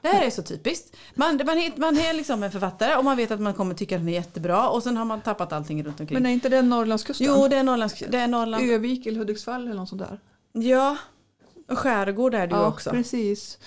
Det 0.00 0.08
här 0.08 0.26
är 0.26 0.30
så 0.30 0.42
typiskt. 0.42 0.96
Man, 1.14 1.40
man, 1.46 1.72
man 1.76 1.98
är 1.98 2.14
liksom 2.14 2.42
en 2.42 2.50
författare 2.50 2.96
och 2.96 3.04
man 3.04 3.16
vet 3.16 3.30
att 3.30 3.40
man 3.40 3.54
kommer 3.54 3.74
tycka 3.74 3.96
att 3.96 4.00
den 4.00 4.08
är 4.08 4.12
jättebra 4.12 4.68
och 4.68 4.82
sen 4.82 4.96
har 4.96 5.04
man 5.04 5.20
tappat 5.20 5.52
allting 5.52 5.84
runt 5.84 6.00
omkring. 6.00 6.16
Men 6.16 6.26
är 6.26 6.30
inte 6.30 6.48
det 6.48 6.62
Norrlandskusten? 6.62 7.26
jo, 7.26 7.48
det 7.48 7.56
är 7.56 7.62
Norrlands... 7.62 7.94
Det 8.08 8.18
är 8.18 8.28
Norrland. 8.28 8.70
Övik 8.70 9.06
eller 9.06 9.18
Hudiksvall 9.18 9.62
eller 9.62 9.74
något 9.74 9.88
sånt 9.88 10.02
där? 10.02 10.20
Ja. 10.52 10.96
Och 11.68 11.78
skärgård 11.78 12.34
är 12.34 12.46
det 12.46 12.54
ju 12.54 12.62
också. 12.64 12.90
precis. 12.90 13.58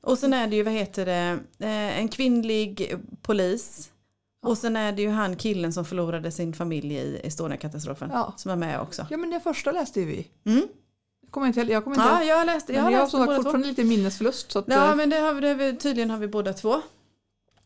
Och 0.00 0.18
sen 0.18 0.32
är 0.32 0.46
det 0.46 0.56
ju, 0.56 0.62
vad 0.62 0.72
heter 0.72 1.06
det, 1.06 1.38
eh, 1.58 1.98
en 1.98 2.08
kvinnlig 2.08 2.96
polis. 3.22 3.89
Och 4.42 4.58
sen 4.58 4.76
är 4.76 4.92
det 4.92 5.02
ju 5.02 5.08
han 5.10 5.36
killen 5.36 5.72
som 5.72 5.84
förlorade 5.84 6.30
sin 6.30 6.52
familj 6.52 6.94
i 6.94 7.20
Estonia-katastrofen. 7.24 8.10
Ja. 8.12 8.34
Som 8.36 8.50
är 8.50 8.56
med 8.56 8.80
också. 8.80 9.06
Ja, 9.10 9.16
men 9.16 9.30
det 9.30 9.40
första 9.40 9.72
läste 9.72 10.00
ju 10.00 10.06
vi. 10.06 10.28
Mm. 10.46 10.68
Jag 11.22 11.30
kommer 11.30 11.46
inte, 11.46 11.60
jag 11.60 11.84
kommer 11.84 11.96
inte, 11.96 12.08
Ja, 12.08 12.24
jag 12.24 12.46
läste, 12.46 12.72
jag 12.72 12.82
men 12.82 12.92
jag 12.92 12.98
har 12.98 13.04
läst 13.04 13.10
som 13.10 13.20
sagt 13.20 13.26
båda 13.26 13.36
två. 13.36 13.42
fortfarande 13.42 13.68
lite 13.68 13.84
minnesförlust. 13.84 14.52
Så 14.52 14.58
att, 14.58 14.64
Ja, 14.68 14.90
eh, 14.90 14.96
men 14.96 15.10
det 15.10 15.16
har 15.18 15.40
det 15.40 15.48
har 15.48 15.54
vi, 15.54 15.76
tydligen 15.76 16.10
har 16.10 16.18
vi 16.18 16.28
båda 16.28 16.52
två. 16.52 16.82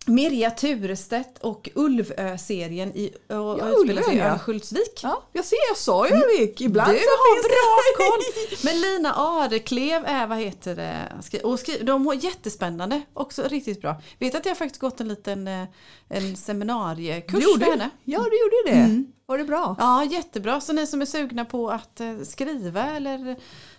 Mirja 0.07 0.51
Turestedt 0.51 1.39
och 1.39 1.69
Ulvö-serien 1.75 2.93
i, 2.97 3.11
och, 3.29 3.35
Ja, 3.35 3.45
och 3.51 3.57
utspelar 3.69 4.03
sig 4.03 4.13
i 4.13 4.17
Ulvön, 4.17 4.27
ja. 4.27 4.33
Örnsköldsvik. 4.33 5.01
ja, 5.03 5.23
jag 5.33 5.45
ser, 5.45 5.57
jag 5.71 5.77
sa 5.77 6.09
ju 6.09 6.15
Övik. 6.15 6.61
Ibland 6.61 6.93
Du 6.93 6.99
så 6.99 7.05
har 7.11 7.35
finns 7.35 7.49
bra 7.49 7.97
koll! 8.07 8.21
Men 8.65 8.81
Lina 8.81 9.13
Areklev 9.15 10.05
är, 10.07 10.27
vad 10.27 10.39
heter 10.39 10.77
det, 10.77 11.13
och 11.45 11.59
skri, 11.59 11.79
de 11.83 12.05
var 12.05 12.15
jättespännande, 12.15 13.03
också 13.15 13.43
riktigt 13.43 13.81
bra. 13.81 14.03
Vet 14.19 14.35
att 14.35 14.47
jag 14.47 14.59
faktiskt 14.59 14.81
gått 14.81 15.01
en 15.01 15.09
liten 15.09 15.49
eh, 15.49 15.65
en 16.09 16.37
seminariekurs 16.37 17.45
för 17.45 17.59
det? 17.59 17.65
henne. 17.65 17.91
Ja, 18.05 18.19
du 18.31 18.41
gjorde 18.41 18.57
det. 18.67 18.85
Mm. 18.85 19.13
Var 19.27 19.39
det 19.39 19.45
bra? 19.45 19.77
Ja, 19.79 20.05
jättebra. 20.05 20.61
Så 20.61 20.73
ni 20.73 20.87
som 20.87 21.03
är 21.03 21.07
sugna 21.07 21.45
på 21.45 21.71
att 21.71 22.01
eh, 22.01 22.19
skriva 22.25 22.85
eller 22.97 23.37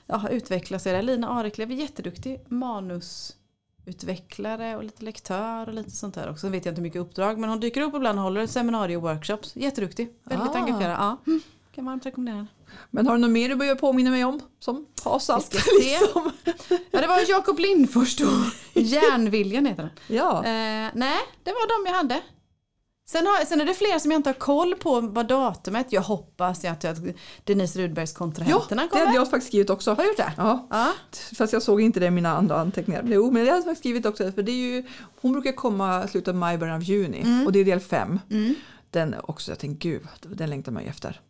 ja, 0.08 0.30
utveckla 0.30 0.80
sig. 0.80 1.04
Lina 1.04 1.30
Areklev 1.30 1.72
är 1.72 1.76
jätteduktig 1.76 2.40
manusutvecklare 3.86 4.76
och 4.76 4.84
lite 4.84 5.04
lektör 5.06 5.68
och 5.68 5.74
lite 5.74 5.92
sånt 5.92 6.16
där 6.16 6.30
också. 6.30 6.50
vet 6.50 6.66
jag 6.66 6.72
inte 6.72 6.80
hur 6.82 6.84
mycket 6.84 7.02
uppdrag 7.02 7.38
men 7.40 7.50
hon 7.50 7.60
dyker 7.60 7.82
upp 7.82 7.96
ibland 7.96 8.20
och 8.20 8.24
håller 8.24 8.48
seminarieworkshops. 8.48 9.56
Jätteduktig. 9.56 10.10
Väldigt 10.24 10.50
Ah. 10.56 10.58
engagerad. 10.58 10.96
Ja. 11.00 11.18
Mm. 11.28 11.42
Kan 11.76 11.86
varmt 11.86 12.06
rekommendera 12.06 12.36
henne. 12.36 12.48
Men 12.92 13.08
har 13.08 13.14
du 13.16 13.22
något 13.22 13.30
mer 13.32 13.50
du 13.50 13.56
behöver 13.56 13.80
påminna 13.80 14.10
mig 14.12 14.26
om? 14.26 14.40
Som 14.60 14.86
ska 15.42 15.58
se. 15.60 16.00
liksom? 16.00 16.32
Ja, 16.92 17.02
det 17.02 17.08
var 17.08 17.30
Jakob 17.30 17.60
Lindfors 17.60 18.16
då. 18.18 18.28
Järnviljan 18.82 19.66
heter 19.66 19.84
den. 19.84 19.92
Ja. 20.18 20.38
Eh, 20.38 20.92
nej, 20.94 21.18
det 21.44 21.52
var 21.52 21.86
de 21.86 21.90
jag 21.92 21.98
hade. 21.98 22.22
Sen, 23.08 23.26
har, 23.26 23.46
sen 23.46 23.62
är 23.62 23.66
det 23.66 23.74
fler 23.74 24.00
som 24.00 24.12
jag 24.12 24.20
inte 24.20 24.30
har 24.30 24.34
koll 24.34 24.76
på 24.76 25.02
vad 25.02 25.28
datumet. 25.28 25.88
Jag 25.90 26.02
hoppas 26.02 26.66
att 26.66 26.84
jag, 26.84 27.14
Denise 27.44 27.80
Rudbergs 27.80 28.12
ja, 28.14 28.18
kontrahenterna 28.18 28.82
det 28.82 28.88
kommer. 28.88 29.06
hade 29.06 29.18
jag 29.18 29.30
faktiskt 29.30 29.48
skrivit 29.48 29.70
också. 29.70 29.92
Har 29.92 29.98
du 30.04 30.08
gjort 30.08 30.18
det? 30.18 30.34
Ja, 30.38 30.68
Ja. 30.70 30.92
fast 31.38 31.54
jag 31.54 31.64
såg 31.64 31.82
inte 31.82 32.00
det 32.00 32.06
i 32.06 32.12
mina 32.12 32.30
andra 32.38 32.60
anteckningar. 32.60 33.04
Jo, 33.08 33.24
men 33.32 33.34
det 33.34 33.40
hade 33.40 33.58
jag 33.58 33.64
faktiskt 33.64 33.80
skrivit 33.82 34.06
också. 34.06 34.32
För 34.32 34.44
det 34.44 34.52
är 34.52 34.76
ju, 34.76 34.84
hon 35.22 35.32
brukar 35.34 35.52
komma 35.52 36.04
i 36.06 36.08
slutet 36.08 36.28
av 36.28 36.36
maj, 36.36 36.58
början 36.58 36.76
av 36.76 36.84
juni. 36.84 37.46
Och 37.46 37.52
det 37.52 37.60
är 37.60 37.66
del 37.66 37.80
fem. 37.80 38.20
Mm. 38.32 38.56
Den 38.90 39.16
också, 39.24 39.52
jag 39.52 39.60
tänkte 39.60 39.88
gud, 39.88 40.02
den 40.22 40.50
längtar 40.50 40.72
man 40.72 40.84
ju 40.84 40.90
efter. 40.90 41.22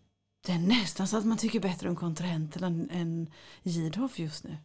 Det 0.46 0.52
är 0.52 0.60
nästan 0.60 1.08
så 1.08 1.18
att 1.18 1.26
man 1.26 1.38
tycker 1.38 1.60
bättre 1.60 1.90
om 1.90 1.96
kontrahenterna 1.96 2.68
än, 2.68 2.90
än 2.92 3.30
Jidhoff 3.64 4.20
just 4.20 4.44
nu. 4.44 4.58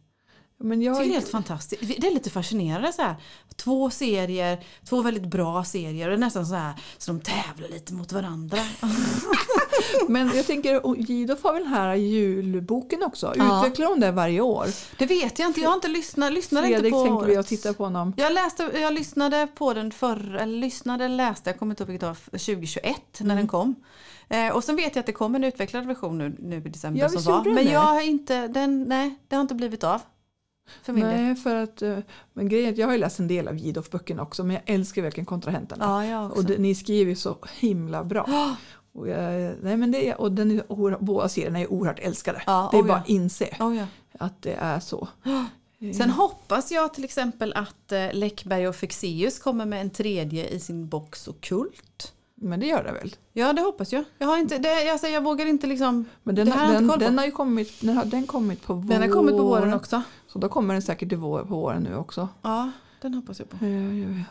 Men 0.63 0.81
jag 0.81 0.95
det 0.95 0.99
är 0.99 1.03
inte, 1.03 1.13
helt 1.15 1.29
fantastiskt. 1.29 1.81
Det 2.01 2.07
är 2.07 2.13
lite 2.13 2.29
fascinerande 2.29 2.93
så 2.93 3.01
här. 3.01 3.15
Två 3.55 3.89
serier, 3.89 4.63
två 4.89 5.01
väldigt 5.01 5.25
bra 5.25 5.63
serier 5.63 6.05
och 6.05 6.09
det 6.11 6.15
är 6.15 6.19
nästan 6.19 6.45
så 6.45 6.55
här 6.55 6.73
så 6.97 7.11
de 7.11 7.21
tävlar 7.21 7.67
lite 7.69 7.93
mot 7.93 8.11
varandra. 8.11 8.57
men 10.07 10.31
jag 10.35 10.47
tänker, 10.47 10.85
och 10.85 10.97
Jidolf 10.97 11.43
har 11.43 11.53
väl 11.53 11.63
den 11.63 11.73
här 11.73 11.95
julboken 11.95 13.03
också? 13.03 13.33
Ja. 13.37 13.59
Utvecklar 13.59 13.87
hon 13.87 13.99
det 13.99 14.11
varje 14.11 14.41
år? 14.41 14.65
Det 14.97 15.05
vet 15.05 15.39
jag 15.39 15.49
inte, 15.49 15.61
jag 15.61 15.69
har 15.69 15.75
inte 15.75 15.87
lyssnat, 15.87 16.33
lyssnade 16.33 16.67
inte 16.67 16.79
Fredrik 16.79 16.93
på 16.93 17.05
tänkte 17.05 17.25
vi 17.25 17.31
att 17.31 17.37
årets. 17.37 17.49
titta 17.49 17.73
på 17.73 17.83
honom. 17.83 18.13
Jag, 18.17 18.33
läste, 18.33 18.71
jag 18.73 18.93
lyssnade 18.93 19.47
på 19.55 19.73
den 19.73 19.91
förr, 19.91 20.35
eller 20.35 20.57
lyssnade, 20.59 21.07
läste, 21.07 21.49
jag 21.49 21.59
kommer 21.59 21.71
inte 21.71 21.83
ihåg 21.83 21.89
vilket 21.89 22.09
år, 22.09 22.13
2021 22.31 22.95
när 23.19 23.25
Mm. 23.25 23.37
den 23.37 23.47
kom. 23.47 23.75
Eh, 24.29 24.49
och 24.55 24.63
sen 24.63 24.75
vet 24.75 24.95
jag 24.95 24.99
att 24.99 25.05
det 25.05 25.11
kom 25.11 25.35
en 25.35 25.43
utvecklad 25.43 25.85
version 25.85 26.17
nu, 26.17 26.35
nu 26.39 26.57
i 26.57 26.59
december 26.59 27.01
Ja, 27.01 27.09
som 27.09 27.33
var. 27.33 27.43
den 27.43 27.53
Men 27.53 27.67
jag 27.67 27.79
har 27.79 28.01
inte, 28.01 28.47
den, 28.47 28.83
nej, 28.83 29.15
det 29.27 29.35
har 29.35 29.41
inte 29.41 29.55
blivit 29.55 29.83
av. 29.83 30.01
För 30.83 30.93
min 30.93 31.05
del. 31.05 31.15
Nej, 31.21 31.35
för 31.35 31.55
att, 31.55 31.81
eh, 31.81 31.97
men 32.33 32.49
grejen 32.49 32.75
jag 32.75 32.87
har 32.87 32.93
ju 32.93 32.99
läst 32.99 33.19
en 33.19 33.27
del 33.27 33.47
av 33.47 33.55
Jidolf-böckerna 33.57 34.21
också 34.21 34.43
men 34.43 34.53
jag 34.53 34.63
älskar 34.75 35.01
verkligen 35.01 35.25
kontrahenterna. 35.25 35.85
Ja, 35.85 36.05
jag 36.05 36.25
också. 36.25 36.37
och 36.37 36.45
det, 36.45 36.57
ni 36.57 36.75
skriver 36.75 37.15
så 37.15 37.37
himla 37.59 38.03
bra. 38.03 38.55
Och, 38.93 39.07
jag, 39.09 39.55
nej, 39.61 39.77
men 39.77 39.91
det 39.91 40.15
och 40.15 40.31
den 40.31 40.51
är, 40.51 40.71
oerhört- 40.71 40.99
båda 41.01 41.29
serierna 41.29 41.59
är 41.59 41.71
oerhört 41.71 41.99
älskade. 41.99 42.41
Ja, 42.45 42.69
det 42.71 42.77
är 42.77 42.81
oh 42.81 42.87
bara 42.87 42.97
ja. 42.97 43.01
att 43.01 43.09
inse 43.09 43.49
Oh, 43.59 43.77
ja. 43.77 43.85
att 44.19 44.41
det 44.41 44.53
är 44.53 44.79
så. 44.79 45.07
Sen 45.97 46.09
hoppas 46.09 46.71
jag 46.71 46.93
till 46.93 47.03
exempel 47.03 47.53
att 47.53 47.91
eh, 47.91 48.13
Läckberg 48.13 48.67
och 48.67 48.75
Fexeus 48.75 49.39
kommer 49.39 49.65
med 49.65 49.81
en 49.81 49.89
tredje 49.89 50.47
i 50.47 50.59
sin 50.59 50.87
box 50.87 51.27
och 51.27 51.41
kult. 51.41 52.13
Men 52.43 52.59
det 52.59 52.65
gör 52.65 52.83
det 52.83 52.91
väl? 52.91 53.15
Ja 53.33 53.53
det 53.53 53.61
hoppas 53.61 53.93
jag. 53.93 54.03
Jag, 54.17 54.27
har 54.27 54.37
inte, 54.37 54.57
det, 54.57 54.91
alltså, 54.91 55.07
jag 55.07 55.23
vågar 55.23 55.45
inte 55.45 55.67
liksom... 55.67 56.05
Men 56.23 56.35
den, 56.35 56.45
Det 56.45 56.51
här 56.51 56.73
har 56.73 56.81
den, 56.81 56.99
den 56.99 57.17
har 57.17 57.25
ju 57.25 57.31
kommit, 57.31 57.81
den 57.81 57.97
har, 57.97 58.05
den 58.05 58.27
kommit 58.27 58.63
på 58.63 58.73
våren. 58.73 58.87
Den 58.87 59.01
har 59.01 59.09
kommit 59.09 59.37
på 59.37 59.43
våren 59.43 59.73
också. 59.73 60.01
Så 60.27 60.39
då 60.39 60.49
kommer 60.49 60.73
den 60.73 60.81
säkert 60.81 61.13
vår, 61.13 61.39
på 61.39 61.55
våren 61.55 61.83
nu 61.83 61.95
också. 61.95 62.29
Ja, 62.41 62.71
den 63.01 63.13
hoppas 63.13 63.39
jag 63.39 63.49
på. 63.49 63.65
Eh, 63.65 64.21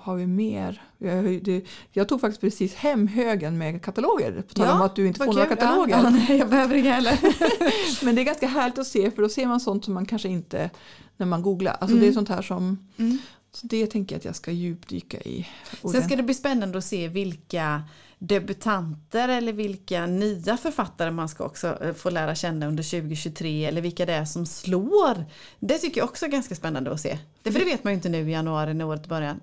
har 0.00 0.14
vi 0.16 0.26
mer? 0.26 0.82
Jag, 0.98 1.42
det, 1.44 1.64
jag 1.92 2.08
tog 2.08 2.20
faktiskt 2.20 2.40
precis 2.40 2.74
hem 2.74 3.06
högen 3.06 3.58
med 3.58 3.82
kataloger. 3.82 4.42
På 4.48 4.54
tal 4.54 4.76
om 4.76 4.82
att 4.82 4.96
du 4.96 5.06
inte 5.06 5.18
får 5.18 5.26
vad 5.26 5.34
några 5.34 5.48
kul. 5.48 5.56
kataloger. 5.56 5.96
Ja, 5.96 6.02
ja, 6.04 6.10
nej, 6.10 6.38
jag 6.38 6.48
behöver 6.48 6.74
inga 6.74 6.92
heller. 6.94 7.18
Men 8.04 8.14
det 8.14 8.20
är 8.22 8.24
ganska 8.24 8.46
härligt 8.46 8.78
att 8.78 8.86
se 8.86 9.10
för 9.10 9.22
då 9.22 9.28
ser 9.28 9.46
man 9.46 9.60
sånt 9.60 9.84
som 9.84 9.94
man 9.94 10.06
kanske 10.06 10.28
inte 10.28 10.70
när 11.16 11.26
man 11.26 11.42
googlar. 11.42 11.76
Alltså 11.80 11.96
det 11.96 12.08
är 12.08 12.12
sånt 12.12 12.28
här 12.28 12.42
som 12.42 12.88
Mm. 12.96 13.18
Så 13.54 13.66
det 13.66 13.86
tänker 13.86 14.14
jag 14.14 14.18
att 14.18 14.24
jag 14.24 14.36
ska 14.36 14.50
djupdyka 14.50 15.20
i. 15.20 15.48
Sen 15.80 16.02
ska 16.02 16.16
det 16.16 16.22
bli 16.22 16.34
spännande 16.34 16.78
att 16.78 16.84
se 16.84 17.08
vilka 17.08 17.82
debutanter 18.18 19.28
eller 19.28 19.52
vilka 19.52 20.06
nya 20.06 20.56
författare 20.56 21.10
man 21.10 21.28
ska 21.28 21.44
också 21.44 21.78
eh, 21.82 21.94
få 21.94 22.10
lära 22.10 22.34
känna 22.34 22.66
under 22.66 22.82
2023 22.82 23.64
eller 23.64 23.80
vilka 23.80 24.06
det 24.06 24.12
är 24.12 24.24
som 24.24 24.46
slår. 24.46 25.24
Det 25.58 25.78
tycker 25.78 26.00
jag 26.00 26.08
också 26.08 26.24
är 26.24 26.30
ganska 26.30 26.54
spännande 26.54 26.92
att 26.92 27.00
se. 27.00 27.18
Det, 27.42 27.52
för 27.52 27.58
det 27.58 27.64
vet 27.64 27.84
man 27.84 27.92
ju 27.92 27.94
inte 27.94 28.08
nu 28.08 28.28
i 28.28 28.32
januari 28.32 28.74
när 28.74 28.84
året 28.84 29.06
börjar. 29.06 29.36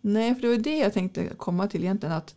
Nej, 0.00 0.34
för 0.34 0.42
det 0.42 0.48
var 0.48 0.56
det 0.56 0.78
jag 0.78 0.92
tänkte 0.92 1.28
komma 1.36 1.68
till 1.68 1.84
egentligen. 1.84 2.14
Att 2.14 2.34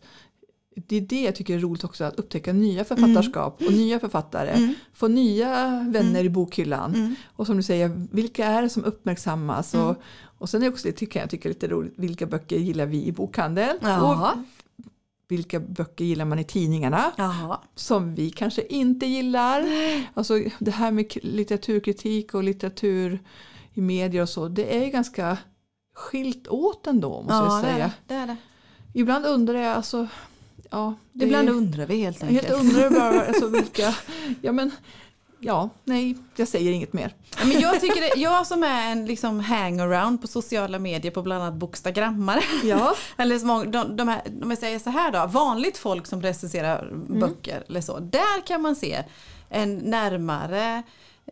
det 0.86 0.96
är 0.96 1.00
det 1.00 1.22
jag 1.22 1.34
tycker 1.34 1.54
är 1.54 1.58
roligt 1.58 1.84
också, 1.84 2.04
att 2.04 2.18
upptäcka 2.18 2.52
nya 2.52 2.84
författarskap 2.84 3.62
och 3.66 3.72
nya 3.72 4.00
författare. 4.00 4.74
Få 4.94 5.08
nya 5.08 5.84
vänner 5.90 6.24
i 6.24 6.28
bokhyllan. 6.28 7.16
Och 7.36 7.46
som 7.46 7.56
du 7.56 7.62
säger, 7.62 8.06
vilka 8.12 8.46
är 8.46 8.62
det 8.62 8.68
som 8.68 8.84
uppmärksammas? 8.84 9.74
Och, 9.74 9.96
och 10.38 10.48
sen 10.48 10.62
är 10.62 10.68
också 10.68 10.88
det 10.88 10.92
tycker 10.92 11.20
jag 11.20 11.30
tycker 11.30 11.48
lite 11.48 11.68
roligt, 11.68 11.92
vilka 11.96 12.26
böcker 12.26 12.56
gillar 12.56 12.86
vi 12.86 13.04
i 13.04 13.12
bokhandeln? 13.12 13.78
Ja. 13.80 14.32
Och 14.34 14.38
vilka 15.28 15.60
böcker 15.60 16.04
gillar 16.04 16.24
man 16.24 16.38
i 16.38 16.44
tidningarna? 16.44 17.12
Jaha. 17.16 17.60
Som 17.74 18.14
vi 18.14 18.30
kanske 18.30 18.62
inte 18.66 19.06
gillar. 19.06 19.64
Alltså 20.14 20.42
det 20.58 20.70
här 20.70 20.90
med 20.90 21.12
litteraturkritik 21.22 22.34
och 22.34 22.44
litteratur 22.44 23.18
i 23.74 23.80
medier 23.80 24.22
och 24.22 24.28
så, 24.28 24.48
det 24.48 24.84
är 24.84 24.90
ganska 24.90 25.38
skilt 25.94 26.48
åt 26.48 26.86
ändå 26.86 27.22
måste 27.22 27.34
jag 27.34 27.46
Ja, 27.46 27.58
är 27.58 27.62
säga. 27.74 27.92
det, 28.06 28.14
är 28.14 28.26
det. 28.26 28.36
Ibland 28.94 29.26
undrar 29.26 29.54
jag 29.58 29.76
alltså, 29.76 30.08
ja. 30.70 30.94
det- 31.12 31.24
Ibland 31.24 31.48
undrar 31.50 31.86
vi 31.86 31.96
helt 32.02 32.22
enkelt. 32.22 32.48
Helt 32.48 32.60
undrar 32.60 32.90
bara 32.90 33.26
alltså, 33.26 33.46
vilka, 33.48 33.94
ja 34.42 34.52
men, 34.52 34.70
ja, 35.40 35.68
nej, 35.84 36.16
jag 36.36 36.48
säger 36.48 36.72
inget 36.72 36.92
mer. 36.92 37.14
Ja, 37.38 37.44
Men 37.44 37.60
jag, 37.60 37.80
tycker 37.80 38.00
det, 38.00 38.20
jag 38.20 38.46
som 38.46 38.62
är 38.62 38.92
en 38.92 39.06
liksom 39.06 39.40
hangaround 39.40 40.20
på 40.20 40.26
sociala 40.26 40.78
medier 40.78 41.12
på 41.12 41.22
bland 41.22 41.42
annat 41.42 41.54
bokstagrammare. 41.54 42.42
Ja, 42.64 42.94
Eller 43.16 43.38
så 43.38 43.64
de, 43.64 43.96
de 43.96 44.08
här, 44.08 44.22
om 44.42 44.50
jag 44.50 44.58
säger 44.58 44.78
så 44.78 44.90
här 44.90 45.12
då, 45.12 45.26
vanligt 45.26 45.78
folk 45.78 46.06
som 46.06 46.22
recenserar 46.22 46.90
böcker 47.08 47.64
eller 47.68 47.80
så. 47.80 47.98
Där 47.98 48.46
kan 48.46 48.62
man 48.62 48.76
se 48.76 49.04
en 49.48 49.76
närmare 49.78 50.82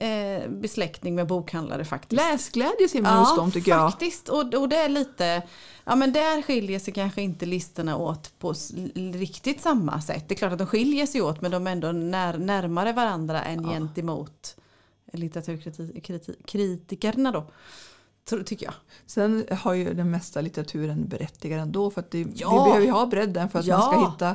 eh, 0.00 0.48
besläktning 0.48 1.14
med 1.14 1.26
bokhandlare 1.26 1.84
faktiskt. 1.84 2.22
läsglädje 2.22 2.88
ser 2.88 3.02
man 3.02 3.18
hos 3.18 3.36
dem 3.36 3.52
tycker 3.52 3.70
jag. 3.70 3.90
faktiskt. 3.90 4.28
Och, 4.28 4.54
och 4.54 4.68
det 4.68 4.76
är 4.76 4.88
lite, 4.88 5.42
ja 5.84 5.96
men 5.96 6.12
där 6.12 6.42
skiljer 6.42 6.78
sig 6.78 6.94
kanske 6.94 7.22
inte 7.22 7.46
listorna 7.46 7.96
åt 7.96 8.38
på 8.38 8.54
riktigt 8.94 9.60
samma 9.60 10.00
sätt. 10.00 10.24
Det 10.28 10.34
är 10.34 10.36
klart 10.36 10.52
att 10.52 10.58
de 10.58 10.66
skiljer 10.66 11.06
sig 11.06 11.22
åt 11.22 11.40
men 11.40 11.50
de 11.50 11.66
är 11.66 11.72
ändå 11.72 11.92
när, 11.92 12.38
närmare 12.38 12.92
varandra 12.92 13.42
än 13.42 13.64
gentemot 13.64 14.56
litteraturkritikerna 15.12 17.32
då. 17.32 17.46
Tycker 18.46 18.66
jag. 18.66 18.74
Sen 19.06 19.44
har 19.60 19.72
ju 19.74 19.94
den 19.94 20.10
mesta 20.10 20.40
litteraturen 20.40 21.08
berättigare 21.08 21.60
ändå 21.60 21.90
för 21.90 22.00
att 22.00 22.10
det, 22.10 22.18
Ja. 22.34 22.50
vi 22.64 22.70
behöver 22.70 22.86
ju 22.86 22.92
ha 22.92 23.06
bredden 23.06 23.48
för 23.48 23.58
att 23.58 23.66
man 23.66 23.82
ska 23.82 23.92
Ja. 23.92 24.10
hitta. 24.12 24.34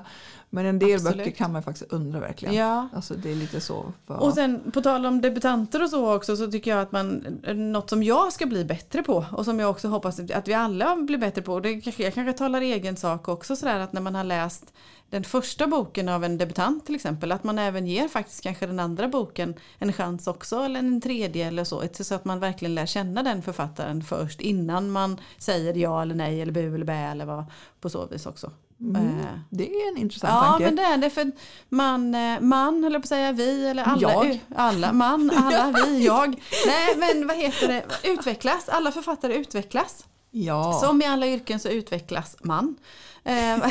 Men 0.49 0.65
en 0.65 0.79
del 0.79 0.93
Absolut. 0.95 1.17
böcker 1.17 1.31
kan 1.31 1.51
man 1.51 1.63
faktiskt 1.63 1.91
undra 1.93 2.19
verkligen. 2.19 2.55
Ja. 2.55 2.87
Alltså 2.93 3.13
det 3.13 3.31
är 3.31 3.35
lite 3.35 3.61
så. 3.61 3.93
För, 4.07 4.23
Och 4.23 4.33
sen 4.33 4.71
på 4.73 4.81
tal 4.81 5.05
om 5.05 5.21
debutanter 5.21 5.83
och 5.83 5.89
så 5.89 6.15
också 6.15 6.35
så 6.37 6.51
tycker 6.51 6.71
jag 6.71 6.81
att 6.81 6.91
man, 6.91 7.25
något 7.55 7.89
som 7.89 8.03
jag 8.03 8.33
ska 8.33 8.45
bli 8.45 8.65
bättre 8.65 9.03
på 9.03 9.25
och 9.31 9.45
som 9.45 9.59
jag 9.59 9.69
också 9.69 9.87
hoppas 9.87 10.19
att 10.19 10.47
vi 10.47 10.53
alla 10.53 10.95
blir 10.95 11.17
bättre 11.17 11.41
på, 11.41 11.59
det 11.59 11.81
kanske, 11.81 12.03
jag 12.03 12.13
kanske 12.13 12.33
talar 12.37 12.61
egen 12.61 12.97
sak 12.97 13.27
också 13.27 13.55
sådär 13.55 13.79
att 13.79 13.93
när 13.93 14.01
man 14.01 14.15
har 14.15 14.23
läst 14.23 14.73
den 15.13 15.23
första 15.23 15.67
boken 15.67 16.09
av 16.09 16.23
en 16.23 16.37
debutant 16.37 16.85
till 16.85 16.95
exempel, 16.95 17.31
att 17.31 17.43
man 17.43 17.59
även 17.59 17.87
ger 17.87 18.07
faktiskt 18.07 18.41
kanske 18.43 18.65
den 18.65 18.79
andra 18.79 19.07
boken 19.07 19.55
en 19.79 19.93
chans 19.93 20.27
också 20.27 20.59
eller 20.63 20.79
en 20.79 21.01
tredje 21.01 21.47
eller 21.47 21.63
så, 21.63 21.83
så 21.93 22.15
att 22.15 22.25
man 22.25 22.39
verkligen 22.39 22.75
lär 22.75 22.85
känna 22.85 23.23
den 23.23 23.41
författaren 23.41 24.03
först 24.03 24.41
innan 24.41 24.91
man 24.91 25.19
säger 25.37 25.73
ja 25.73 26.01
eller 26.01 26.15
nej 26.15 26.41
eller 26.41 26.51
bu 26.51 26.75
eller 26.75 26.85
bä 26.85 26.93
eller 26.93 27.25
vad 27.25 27.45
på 27.81 27.89
så 27.89 28.05
vis 28.05 28.25
också. 28.25 28.51
Eh, 28.95 29.25
det 29.49 29.69
är 29.69 29.91
en 29.91 29.97
intressant 29.97 30.33
Ja 30.33 30.49
tanke. 30.49 30.65
men 30.65 30.75
det 30.75 30.81
är 30.83 30.97
det 30.97 31.09
för 31.09 31.31
man, 31.69 32.15
eh, 32.15 32.39
man 32.39 32.83
höll 32.83 32.93
jag 32.93 33.01
på 33.01 33.05
att 33.05 33.09
säga 33.09 33.31
vi 33.31 33.67
eller 33.67 33.83
alla, 33.83 34.11
Jag. 34.11 34.39
alla 34.55 34.93
man, 34.93 35.31
alla 35.35 35.73
vi, 35.85 36.05
jag. 36.05 36.29
Nej 36.65 36.95
men 36.97 37.27
vad 37.27 37.37
heter 37.37 37.67
det, 37.67 37.85
utvecklas, 38.03 38.69
alla 38.69 38.91
författare 38.91 39.35
utvecklas. 39.35 40.05
Ja. 40.31 40.79
Som 40.83 41.01
i 41.01 41.05
alla 41.05 41.27
yrken 41.27 41.59
så 41.59 41.69
utvecklas 41.69 42.37
man. 42.41 42.75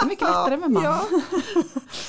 Det 0.00 0.04
är 0.04 0.08
mycket 0.08 0.28
lättare 0.28 0.56
med 0.56 0.70
man. 0.70 0.84
Ja. 0.84 1.06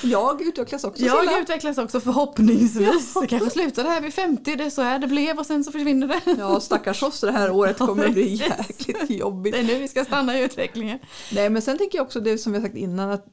Jag 0.02 0.42
utvecklas 0.42 0.84
också 0.84 1.02
Jag 1.04 1.20
Silla. 1.20 1.38
utvecklas 1.40 1.78
också 1.78 2.00
förhoppningsvis. 2.00 3.14
Det 3.14 3.26
kanske 3.26 3.50
slutar 3.50 3.84
här 3.84 4.00
vid 4.00 4.14
50, 4.14 4.56
det 4.56 4.64
är 4.64 4.70
så 4.70 4.82
här 4.82 4.98
det 4.98 5.06
blev 5.06 5.38
och 5.38 5.46
sen 5.46 5.64
så 5.64 5.72
försvinner 5.72 6.06
det. 6.06 6.36
Ja, 6.38 6.60
stackars 6.60 7.02
oss 7.02 7.20
det 7.20 7.32
här 7.32 7.50
året 7.50 7.78
kommer 7.78 8.06
att 8.06 8.12
bli 8.12 8.34
jäkligt 8.34 9.10
jobbigt. 9.10 9.52
Det 9.54 9.58
är 9.60 9.64
nu 9.64 9.78
vi 9.78 9.88
ska 9.88 10.04
stanna 10.04 10.38
i 10.38 10.42
utvecklingen. 10.44 10.98
Nej, 11.32 11.50
men 11.50 11.62
sen 11.62 11.78
tänker 11.78 11.98
jag 11.98 12.04
också 12.04 12.20
det 12.20 12.38
som 12.38 12.52
vi 12.52 12.58
har 12.58 12.66
sagt 12.66 12.76
innan 12.76 13.10
att 13.10 13.26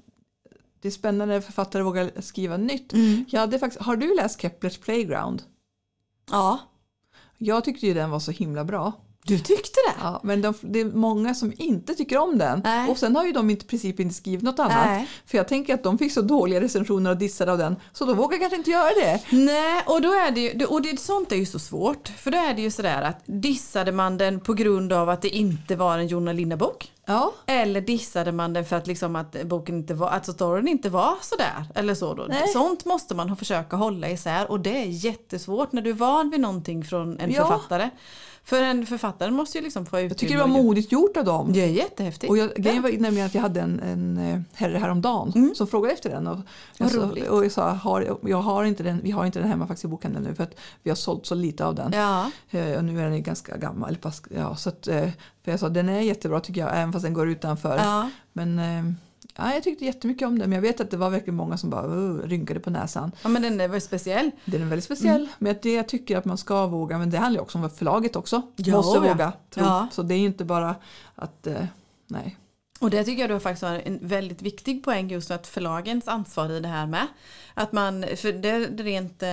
det 0.82 0.88
är 0.88 0.92
spännande 0.92 1.34
när 1.34 1.42
författare 1.42 1.84
vågar 1.84 2.22
skriva 2.22 2.58
nytt. 2.58 2.94
Mm. 2.94 3.26
Ja, 3.30 3.48
det 3.48 3.56
är 3.56 3.60
faktiskt, 3.60 3.82
har 3.86 3.96
du 3.96 4.16
läst 4.16 4.42
Keplers 4.42 4.78
Playground? 4.78 5.44
Ja, 6.32 6.60
Jag 7.38 7.64
tyckte 7.64 7.88
ju 7.88 7.94
den 7.94 8.10
var 8.10 8.20
så 8.20 8.32
himla 8.32 8.64
bra. 8.64 8.94
Du 9.28 9.40
tyckte 9.40 9.80
det? 9.88 9.94
Ja, 10.02 10.20
men 10.24 10.42
de, 10.42 10.54
det 10.62 10.80
är 10.80 10.86
många 10.86 11.36
som 11.36 11.54
inte 11.58 11.94
tycker 11.96 12.18
om 12.18 12.38
den. 12.38 12.62
Nej. 12.64 12.90
Och 12.92 12.98
sen 12.98 13.16
har 13.16 13.26
ju 13.26 13.32
de 13.32 13.50
i 13.50 13.56
princip 13.56 14.00
inte 14.00 14.16
skrivit 14.16 14.42
något 14.44 14.60
annat. 14.60 14.86
Nej. 14.86 15.08
För 15.26 15.38
jag 15.38 15.48
tänker 15.48 15.74
att 15.74 15.84
de 15.84 15.98
fick 15.98 16.12
så 16.12 16.22
dåliga 16.22 16.62
recensioner 16.62 17.10
och 17.12 17.18
dissade 17.18 17.52
av 17.52 17.58
den. 17.58 17.76
Så 17.94 18.06
de 18.06 18.18
vågar 18.18 18.38
kanske 18.40 18.56
inte 18.58 18.72
göra 18.72 18.90
det. 18.90 19.22
Nej, 19.30 19.84
och, 19.86 20.02
då 20.02 20.10
är 20.14 20.32
det 20.32 20.40
ju, 20.42 20.66
och 20.66 20.82
det, 20.82 21.00
sånt 21.00 21.32
är 21.32 21.36
ju 21.36 21.46
så 21.46 21.60
svårt. 21.60 22.08
För 22.08 22.32
då 22.32 22.38
är 22.38 22.54
det 22.54 22.62
ju 22.62 22.72
sådär 22.72 23.02
att 23.02 23.22
dissade 23.26 23.92
man 23.92 24.18
den 24.18 24.40
på 24.40 24.54
grund 24.54 24.94
av 24.94 25.10
att 25.10 25.22
det 25.22 25.30
inte 25.30 25.76
var 25.76 25.98
en 25.98 26.08
Jonna 26.08 26.34
Linda-bok? 26.34 26.92
Ja, 27.08 27.34
Eller 27.46 27.82
dissade 27.82 28.32
man 28.32 28.54
den 28.54 28.66
för 28.66 28.76
att, 28.76 28.88
liksom 28.88 29.16
att 29.16 29.44
boken 29.46 29.76
inte 29.76 29.94
var, 29.94 30.10
alltså 30.10 30.34
storyn 30.34 30.68
inte 30.68 30.90
var 30.90 31.14
sådär? 31.22 31.66
Eller 31.76 31.96
så 31.96 32.14
då. 32.14 32.26
Nej. 32.30 32.48
Sånt 32.48 32.86
måste 32.86 33.16
man 33.16 33.38
försöka 33.38 33.76
hålla 33.76 34.10
isär 34.10 34.52
och 34.52 34.60
det 34.60 34.78
är 34.82 34.86
jättesvårt 34.86 35.72
när 35.72 35.82
du 35.82 35.90
är 35.90 35.94
van 35.94 36.30
vid 36.30 36.40
någonting 36.40 36.84
från 36.86 37.20
en 37.20 37.32
Ja. 37.32 37.42
författare. 37.48 37.90
För 38.46 38.62
en 38.62 38.86
författare 38.86 39.32
måste 39.32 39.58
ju 39.58 39.64
liksom 39.64 39.86
få 39.86 40.00
ut 40.00 40.12
jag 40.12 40.18
tycker 40.18 40.34
det 40.34 40.42
var 40.42 40.48
modigt 40.48 40.92
gjort 40.92 41.18
av 41.18 41.26
dem. 41.26 41.54
Det 41.54 41.64
är 41.64 41.68
jättehäftigt. 41.68 42.30
Och 42.30 42.38
jag, 42.38 42.54
grejen 42.56 42.84
var 42.84 42.92
nämligen 42.92 43.28
att 43.28 43.36
jag 43.36 43.42
hade 43.42 43.62
en, 43.62 43.80
en 43.80 44.18
eh, 44.18 44.42
herre 44.54 44.78
häromdagen 44.78 45.52
som 45.56 45.68
frågade 45.68 45.94
efter 45.94 46.10
den. 46.10 46.28
Och 46.28 46.36
Mm. 46.36 46.46
Jag, 46.78 46.92
sa, 46.92 47.32
och 47.32 47.46
jag 47.46 47.52
sa, 47.52 47.70
har, 47.70 48.18
jag 48.24 48.42
har 48.42 48.64
inte 48.64 48.84
den, 48.84 49.02
vi 49.04 49.12
har 49.12 49.26
inte 49.26 49.40
den 49.40 49.48
hemma 49.48 49.68
faktiskt 49.68 49.86
i 49.86 49.88
bokhandeln 49.88 50.26
nu 50.26 50.36
för 50.36 50.44
att 50.44 50.56
vi 50.84 50.90
har 50.90 50.96
sålt 50.96 51.26
så 51.26 51.36
lite 51.36 51.66
av 51.66 51.76
den. 51.76 51.92
Ja. 51.94 52.32
Eh, 52.52 52.78
och 52.78 52.84
nu 52.84 53.00
är 53.00 53.10
den 53.10 53.24
ganska 53.24 53.58
gammal. 53.58 53.98
Ja, 54.30 54.56
så 54.56 54.70
att, 54.70 54.88
eh, 54.88 55.10
för 55.44 55.52
jag 55.52 55.60
sa 55.60 55.70
den 55.70 55.90
är 55.90 56.00
jättebra 56.00 56.40
tycker 56.40 56.62
jag 56.62 56.70
även 56.70 56.94
fast 56.94 57.04
den 57.04 57.14
går 57.14 57.30
utanför. 57.30 57.78
ja. 57.78 58.10
Men 58.34 58.60
ja, 59.36 59.54
jag 59.54 59.64
tyckte 59.64 59.86
jättemycket 59.86 60.28
om 60.28 60.40
den. 60.40 60.50
Men 60.50 60.56
jag 60.56 60.62
vet 60.62 60.82
att 60.82 60.92
det 60.92 60.98
var 60.98 61.10
verkligen 61.10 61.36
många 61.36 61.58
som 61.58 61.70
bara 61.70 61.88
uh, 61.88 62.22
rynkade 62.22 62.60
på 62.60 62.70
näsan. 62.70 63.12
Ja 63.22 63.30
men 63.30 63.42
den 63.42 63.62
är 63.62 63.68
väl 63.68 63.82
speciell. 63.82 64.32
Den 64.46 64.62
är 64.62 64.66
väldigt 64.66 64.86
speciell. 64.86 65.22
Mm. 65.22 65.34
Men 65.40 65.56
det 65.62 65.74
jag 65.74 65.88
tycker 65.88 66.18
att 66.18 66.26
man 66.26 66.38
ska 66.38 66.68
våga. 66.68 66.98
Men 66.98 67.10
det 67.10 67.18
handlar 67.18 67.42
också 67.42 67.58
om 67.58 67.70
förlaget 67.70 68.16
också. 68.16 68.42
Ja, 68.56 68.76
Måste 68.76 69.00
våga. 69.00 69.34
Tro. 69.50 69.64
Ja. 69.64 69.88
Så 69.92 70.04
det 70.04 70.14
är 70.14 70.20
inte 70.20 70.46
bara 70.46 70.76
att 71.16 71.48
eh, 71.48 71.66
nej. 72.08 72.38
Och 72.80 72.90
det 72.90 73.04
tycker 73.04 73.22
jag 73.22 73.30
då 73.30 73.40
faktiskt 73.40 73.64
var 73.64 73.82
en 73.86 74.00
väldigt 74.02 74.42
viktig 74.42 74.84
poäng 74.84 75.10
just 75.10 75.32
att 75.32 75.48
förlagens 75.48 76.08
ansvar 76.08 76.50
i 76.52 76.60
det 76.60 76.68
här 76.68 76.88
med. 76.88 77.08
Att 77.54 77.72
man, 77.72 78.06
för 78.16 78.32
det, 78.32 78.68
det 78.68 78.84
rent, 78.84 79.24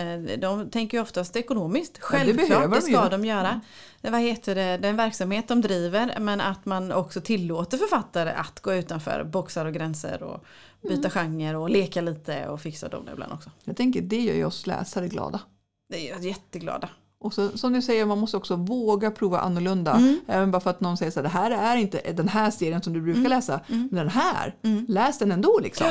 de 0.40 0.70
tänker 0.70 0.96
ju 0.96 1.02
oftast 1.02 1.37
ekonomiskt. 1.37 1.98
Ja, 2.00 2.18
det 2.18 2.24
Självklart, 2.24 2.48
behöver 2.48 2.76
det, 2.76 2.81
de 2.81 2.90
ju. 2.90 2.96
ska 2.96 3.09
de 3.09 3.24
göra. 3.24 3.61
Det, 4.00 4.11
vad 4.11 4.20
heter 4.20 4.55
det, 4.55 4.76
det 4.76 4.87
är 4.87 4.90
en 4.90 4.96
verksamhet 4.96 5.48
de 5.48 5.61
driver 5.61 6.16
men 6.20 6.40
att 6.40 6.66
man 6.66 6.92
också 6.92 7.20
tillåter 7.20 7.78
författare 7.78 8.31
att 8.31 8.61
gå 8.61 8.74
utanför 8.74 9.24
boxar 9.24 9.66
och 9.66 9.74
gränser 9.74 10.22
och 10.22 10.44
byta 10.88 11.11
genre 11.11 11.55
och 11.57 11.70
leka 11.70 12.00
lite 12.00 12.48
och 12.48 12.61
fixa 12.61 12.88
dem 12.88 13.09
ibland 13.12 13.33
också. 13.33 13.50
Jag 13.64 13.76
tänker 13.76 14.00
det 14.02 14.20
gör 14.20 14.35
ju 14.35 14.44
oss 14.44 14.66
läsare 14.66 15.09
glada. 15.09 15.40
Det 15.88 16.09
är 16.09 16.11
jag 16.11 16.24
jätteglada. 16.24 16.88
Och 17.22 17.35
så, 17.35 17.58
som 17.58 17.72
du 17.72 17.82
säger, 17.82 18.06
man 18.06 18.18
måste 18.18 18.37
också 18.37 18.56
våga 18.56 19.11
prova 19.11 19.38
annorlunda. 19.40 19.92
Mm. 19.92 20.20
Även 20.26 20.50
bara 20.50 20.61
för 20.61 20.70
att 20.70 20.80
någon 20.80 20.96
säger 20.96 21.12
så 21.12 21.20
här, 21.20 21.50
det 21.50 21.56
här 21.56 21.72
är 21.72 21.76
inte 21.76 22.12
den 22.12 22.28
här 22.28 22.50
serien 22.50 22.82
som 22.82 22.92
du 22.92 23.00
brukar 23.00 23.18
Mm. 23.20 23.30
läsa. 23.30 23.61
Men 23.66 23.88
den 23.90 24.08
här, 24.08 24.54
läs 24.88 25.18
den 25.18 25.32
ändå 25.32 25.61
liksom. 25.62 25.87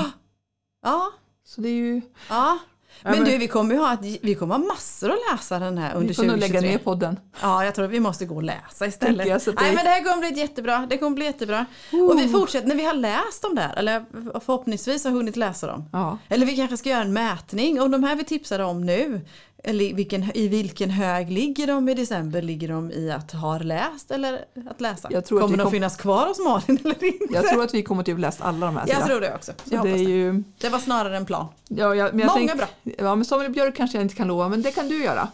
Ja, 0.83 1.11
Så 1.47 1.61
det 1.61 1.69
är 1.69 1.73
ju... 1.73 2.01
ja. 2.29 2.57
Men 3.03 3.11
men- 3.11 3.23
du, 3.23 3.37
vi 3.37 3.47
kommer 3.47 3.75
ju 3.75 3.81
ha, 3.81 3.97
vi 4.21 4.35
kommer 4.35 4.55
ha 4.57 4.65
massor 4.65 5.09
att 5.09 5.17
läsa 5.31 5.59
den 5.59 5.77
här 5.77 5.95
under 5.95 6.07
Vi 6.07 6.13
får 6.13 6.23
nog 6.23 6.31
2023. 6.31 6.61
lägga 6.61 6.71
ner 6.77 6.83
podden. 6.83 7.19
Ja, 7.41 7.65
jag 7.65 7.75
tror 7.75 7.85
att 7.85 7.91
vi 7.91 7.99
måste 7.99 8.25
gå 8.25 8.35
och 8.35 8.43
läsa 8.43 8.85
istället. 8.87 9.27
Jag, 9.27 9.41
det- 9.45 9.53
Nej, 9.61 9.75
men 9.75 9.85
det 9.85 9.89
här 9.91 10.03
kommer 10.03 10.31
bli 10.31 10.39
jättebra. 10.41 10.87
Det 10.89 10.97
kommer 10.97 11.15
bli 11.15 11.25
jättebra. 11.25 11.65
Och 12.09 12.19
vi 12.19 12.27
fortsätter, 12.29 12.67
när 12.67 12.75
vi 12.75 12.85
har 12.85 12.93
läst 12.93 13.41
dem 13.41 13.55
där, 13.55 13.73
eller 13.77 14.05
förhoppningsvis 14.39 15.03
har 15.03 15.11
hunnit 15.11 15.35
läsa 15.35 15.67
dem. 15.67 15.89
Ja. 15.93 16.17
Eller 16.29 16.45
vi 16.45 16.55
kanske 16.55 16.77
ska 16.77 16.89
göra 16.89 17.01
en 17.01 17.13
mätning 17.13 17.81
om 17.81 17.91
de 17.91 18.03
här 18.03 18.15
vi 18.15 18.23
tipsade 18.23 18.63
om 18.63 18.81
nu. 18.85 19.21
Eller 19.63 19.85
i 19.85 19.93
vilken, 19.93 20.31
i 20.37 20.47
vilken 20.47 20.89
hög 20.89 21.31
ligger 21.31 21.67
de 21.67 21.89
i 21.89 21.93
december? 21.93 22.41
Ligger 22.41 22.67
de 22.67 22.91
i 22.91 23.11
att 23.11 23.31
ha 23.31 23.57
läst 23.57 24.11
eller 24.11 24.45
att 24.69 24.81
läsa? 24.81 25.07
Jag 25.11 25.25
tror 25.25 25.37
att 25.37 25.41
kommer 25.41 25.53
vi 25.53 25.57
de 25.57 25.63
kom- 25.63 25.71
finnas 25.71 25.97
kvar 25.97 26.27
hos 26.27 26.39
Malin 26.39 26.79
eller 26.83 27.03
inte? 27.03 27.33
Jag 27.33 27.49
tror 27.49 27.63
att 27.63 27.73
vi 27.73 27.83
kommer 27.83 28.03
typ 28.03 28.19
läst 28.19 28.41
alla 28.41 28.65
de 28.65 28.77
här. 28.77 28.87
Jag 28.87 29.05
tror 29.05 29.21
det 29.21 29.35
också. 29.35 29.51
Det 29.65 29.75
är 29.75 29.97
ju... 29.97 30.43
Det 30.57 30.69
var 30.69 30.79
snarare 30.79 31.17
en 31.17 31.25
plan. 31.25 31.47
Ja, 31.67 31.95
jag 31.95 32.13
Många 32.13 32.29
tänk, 32.33 32.57
bra. 32.57 32.67
Ja, 32.83 33.15
men 33.15 33.25
Samuel 33.25 33.51
Björk 33.51 33.75
kanske 33.75 33.97
jag 33.97 34.05
inte 34.05 34.15
kan 34.15 34.27
lova, 34.27 34.49
men 34.49 34.61
det 34.61 34.71
kan 34.71 34.87
du 34.89 35.03
göra. 35.03 35.27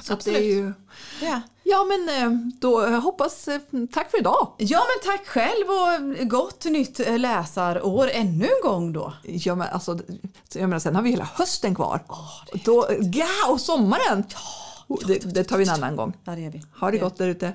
Så 0.00 0.12
att 0.12 0.24
det 0.24 0.30
är 0.30 0.34
absolut. 0.34 0.42
ju... 0.42 0.72
Ja. 1.22 1.40
Ja, 1.64 1.84
men 1.84 2.08
eh, 2.08 2.38
då 2.60 2.86
hoppas... 2.86 3.48
eh, 3.48 3.60
Tack 3.92 4.10
för 4.10 4.18
idag! 4.18 4.52
ja 4.58 4.78
men 4.80 5.12
tack 5.12 5.26
själv 5.26 5.64
och 5.70 6.28
gott 6.28 6.64
nytt 6.64 7.00
eh, 7.00 7.18
läsarår 7.18 8.08
ännu 8.12 8.44
en 8.44 8.68
gång 8.70 8.92
då. 8.92 9.12
Ja, 9.22 9.54
men 9.54 9.68
alltså, 9.68 9.98
jag 10.54 10.68
menar, 10.68 10.78
sen 10.78 10.94
har 10.96 11.02
vi 11.02 11.10
hela 11.10 11.28
hösten 11.34 11.74
kvar. 11.74 12.00
då, 12.64 12.88
ja, 13.12 13.50
och 13.52 13.60
sommaren! 13.60 14.24
Det, 15.06 15.34
det 15.34 15.44
tar 15.44 15.56
vi 15.58 15.64
en 15.64 15.70
annan 15.70 15.96
gång. 15.96 16.16
Ja 16.24 16.32
det 16.32 16.48
vi. 16.48 16.62
Ha 16.80 16.90
det 16.90 16.96
Ja. 16.96 17.02
gott 17.04 17.16
där 17.18 17.28
ute. 17.28 17.52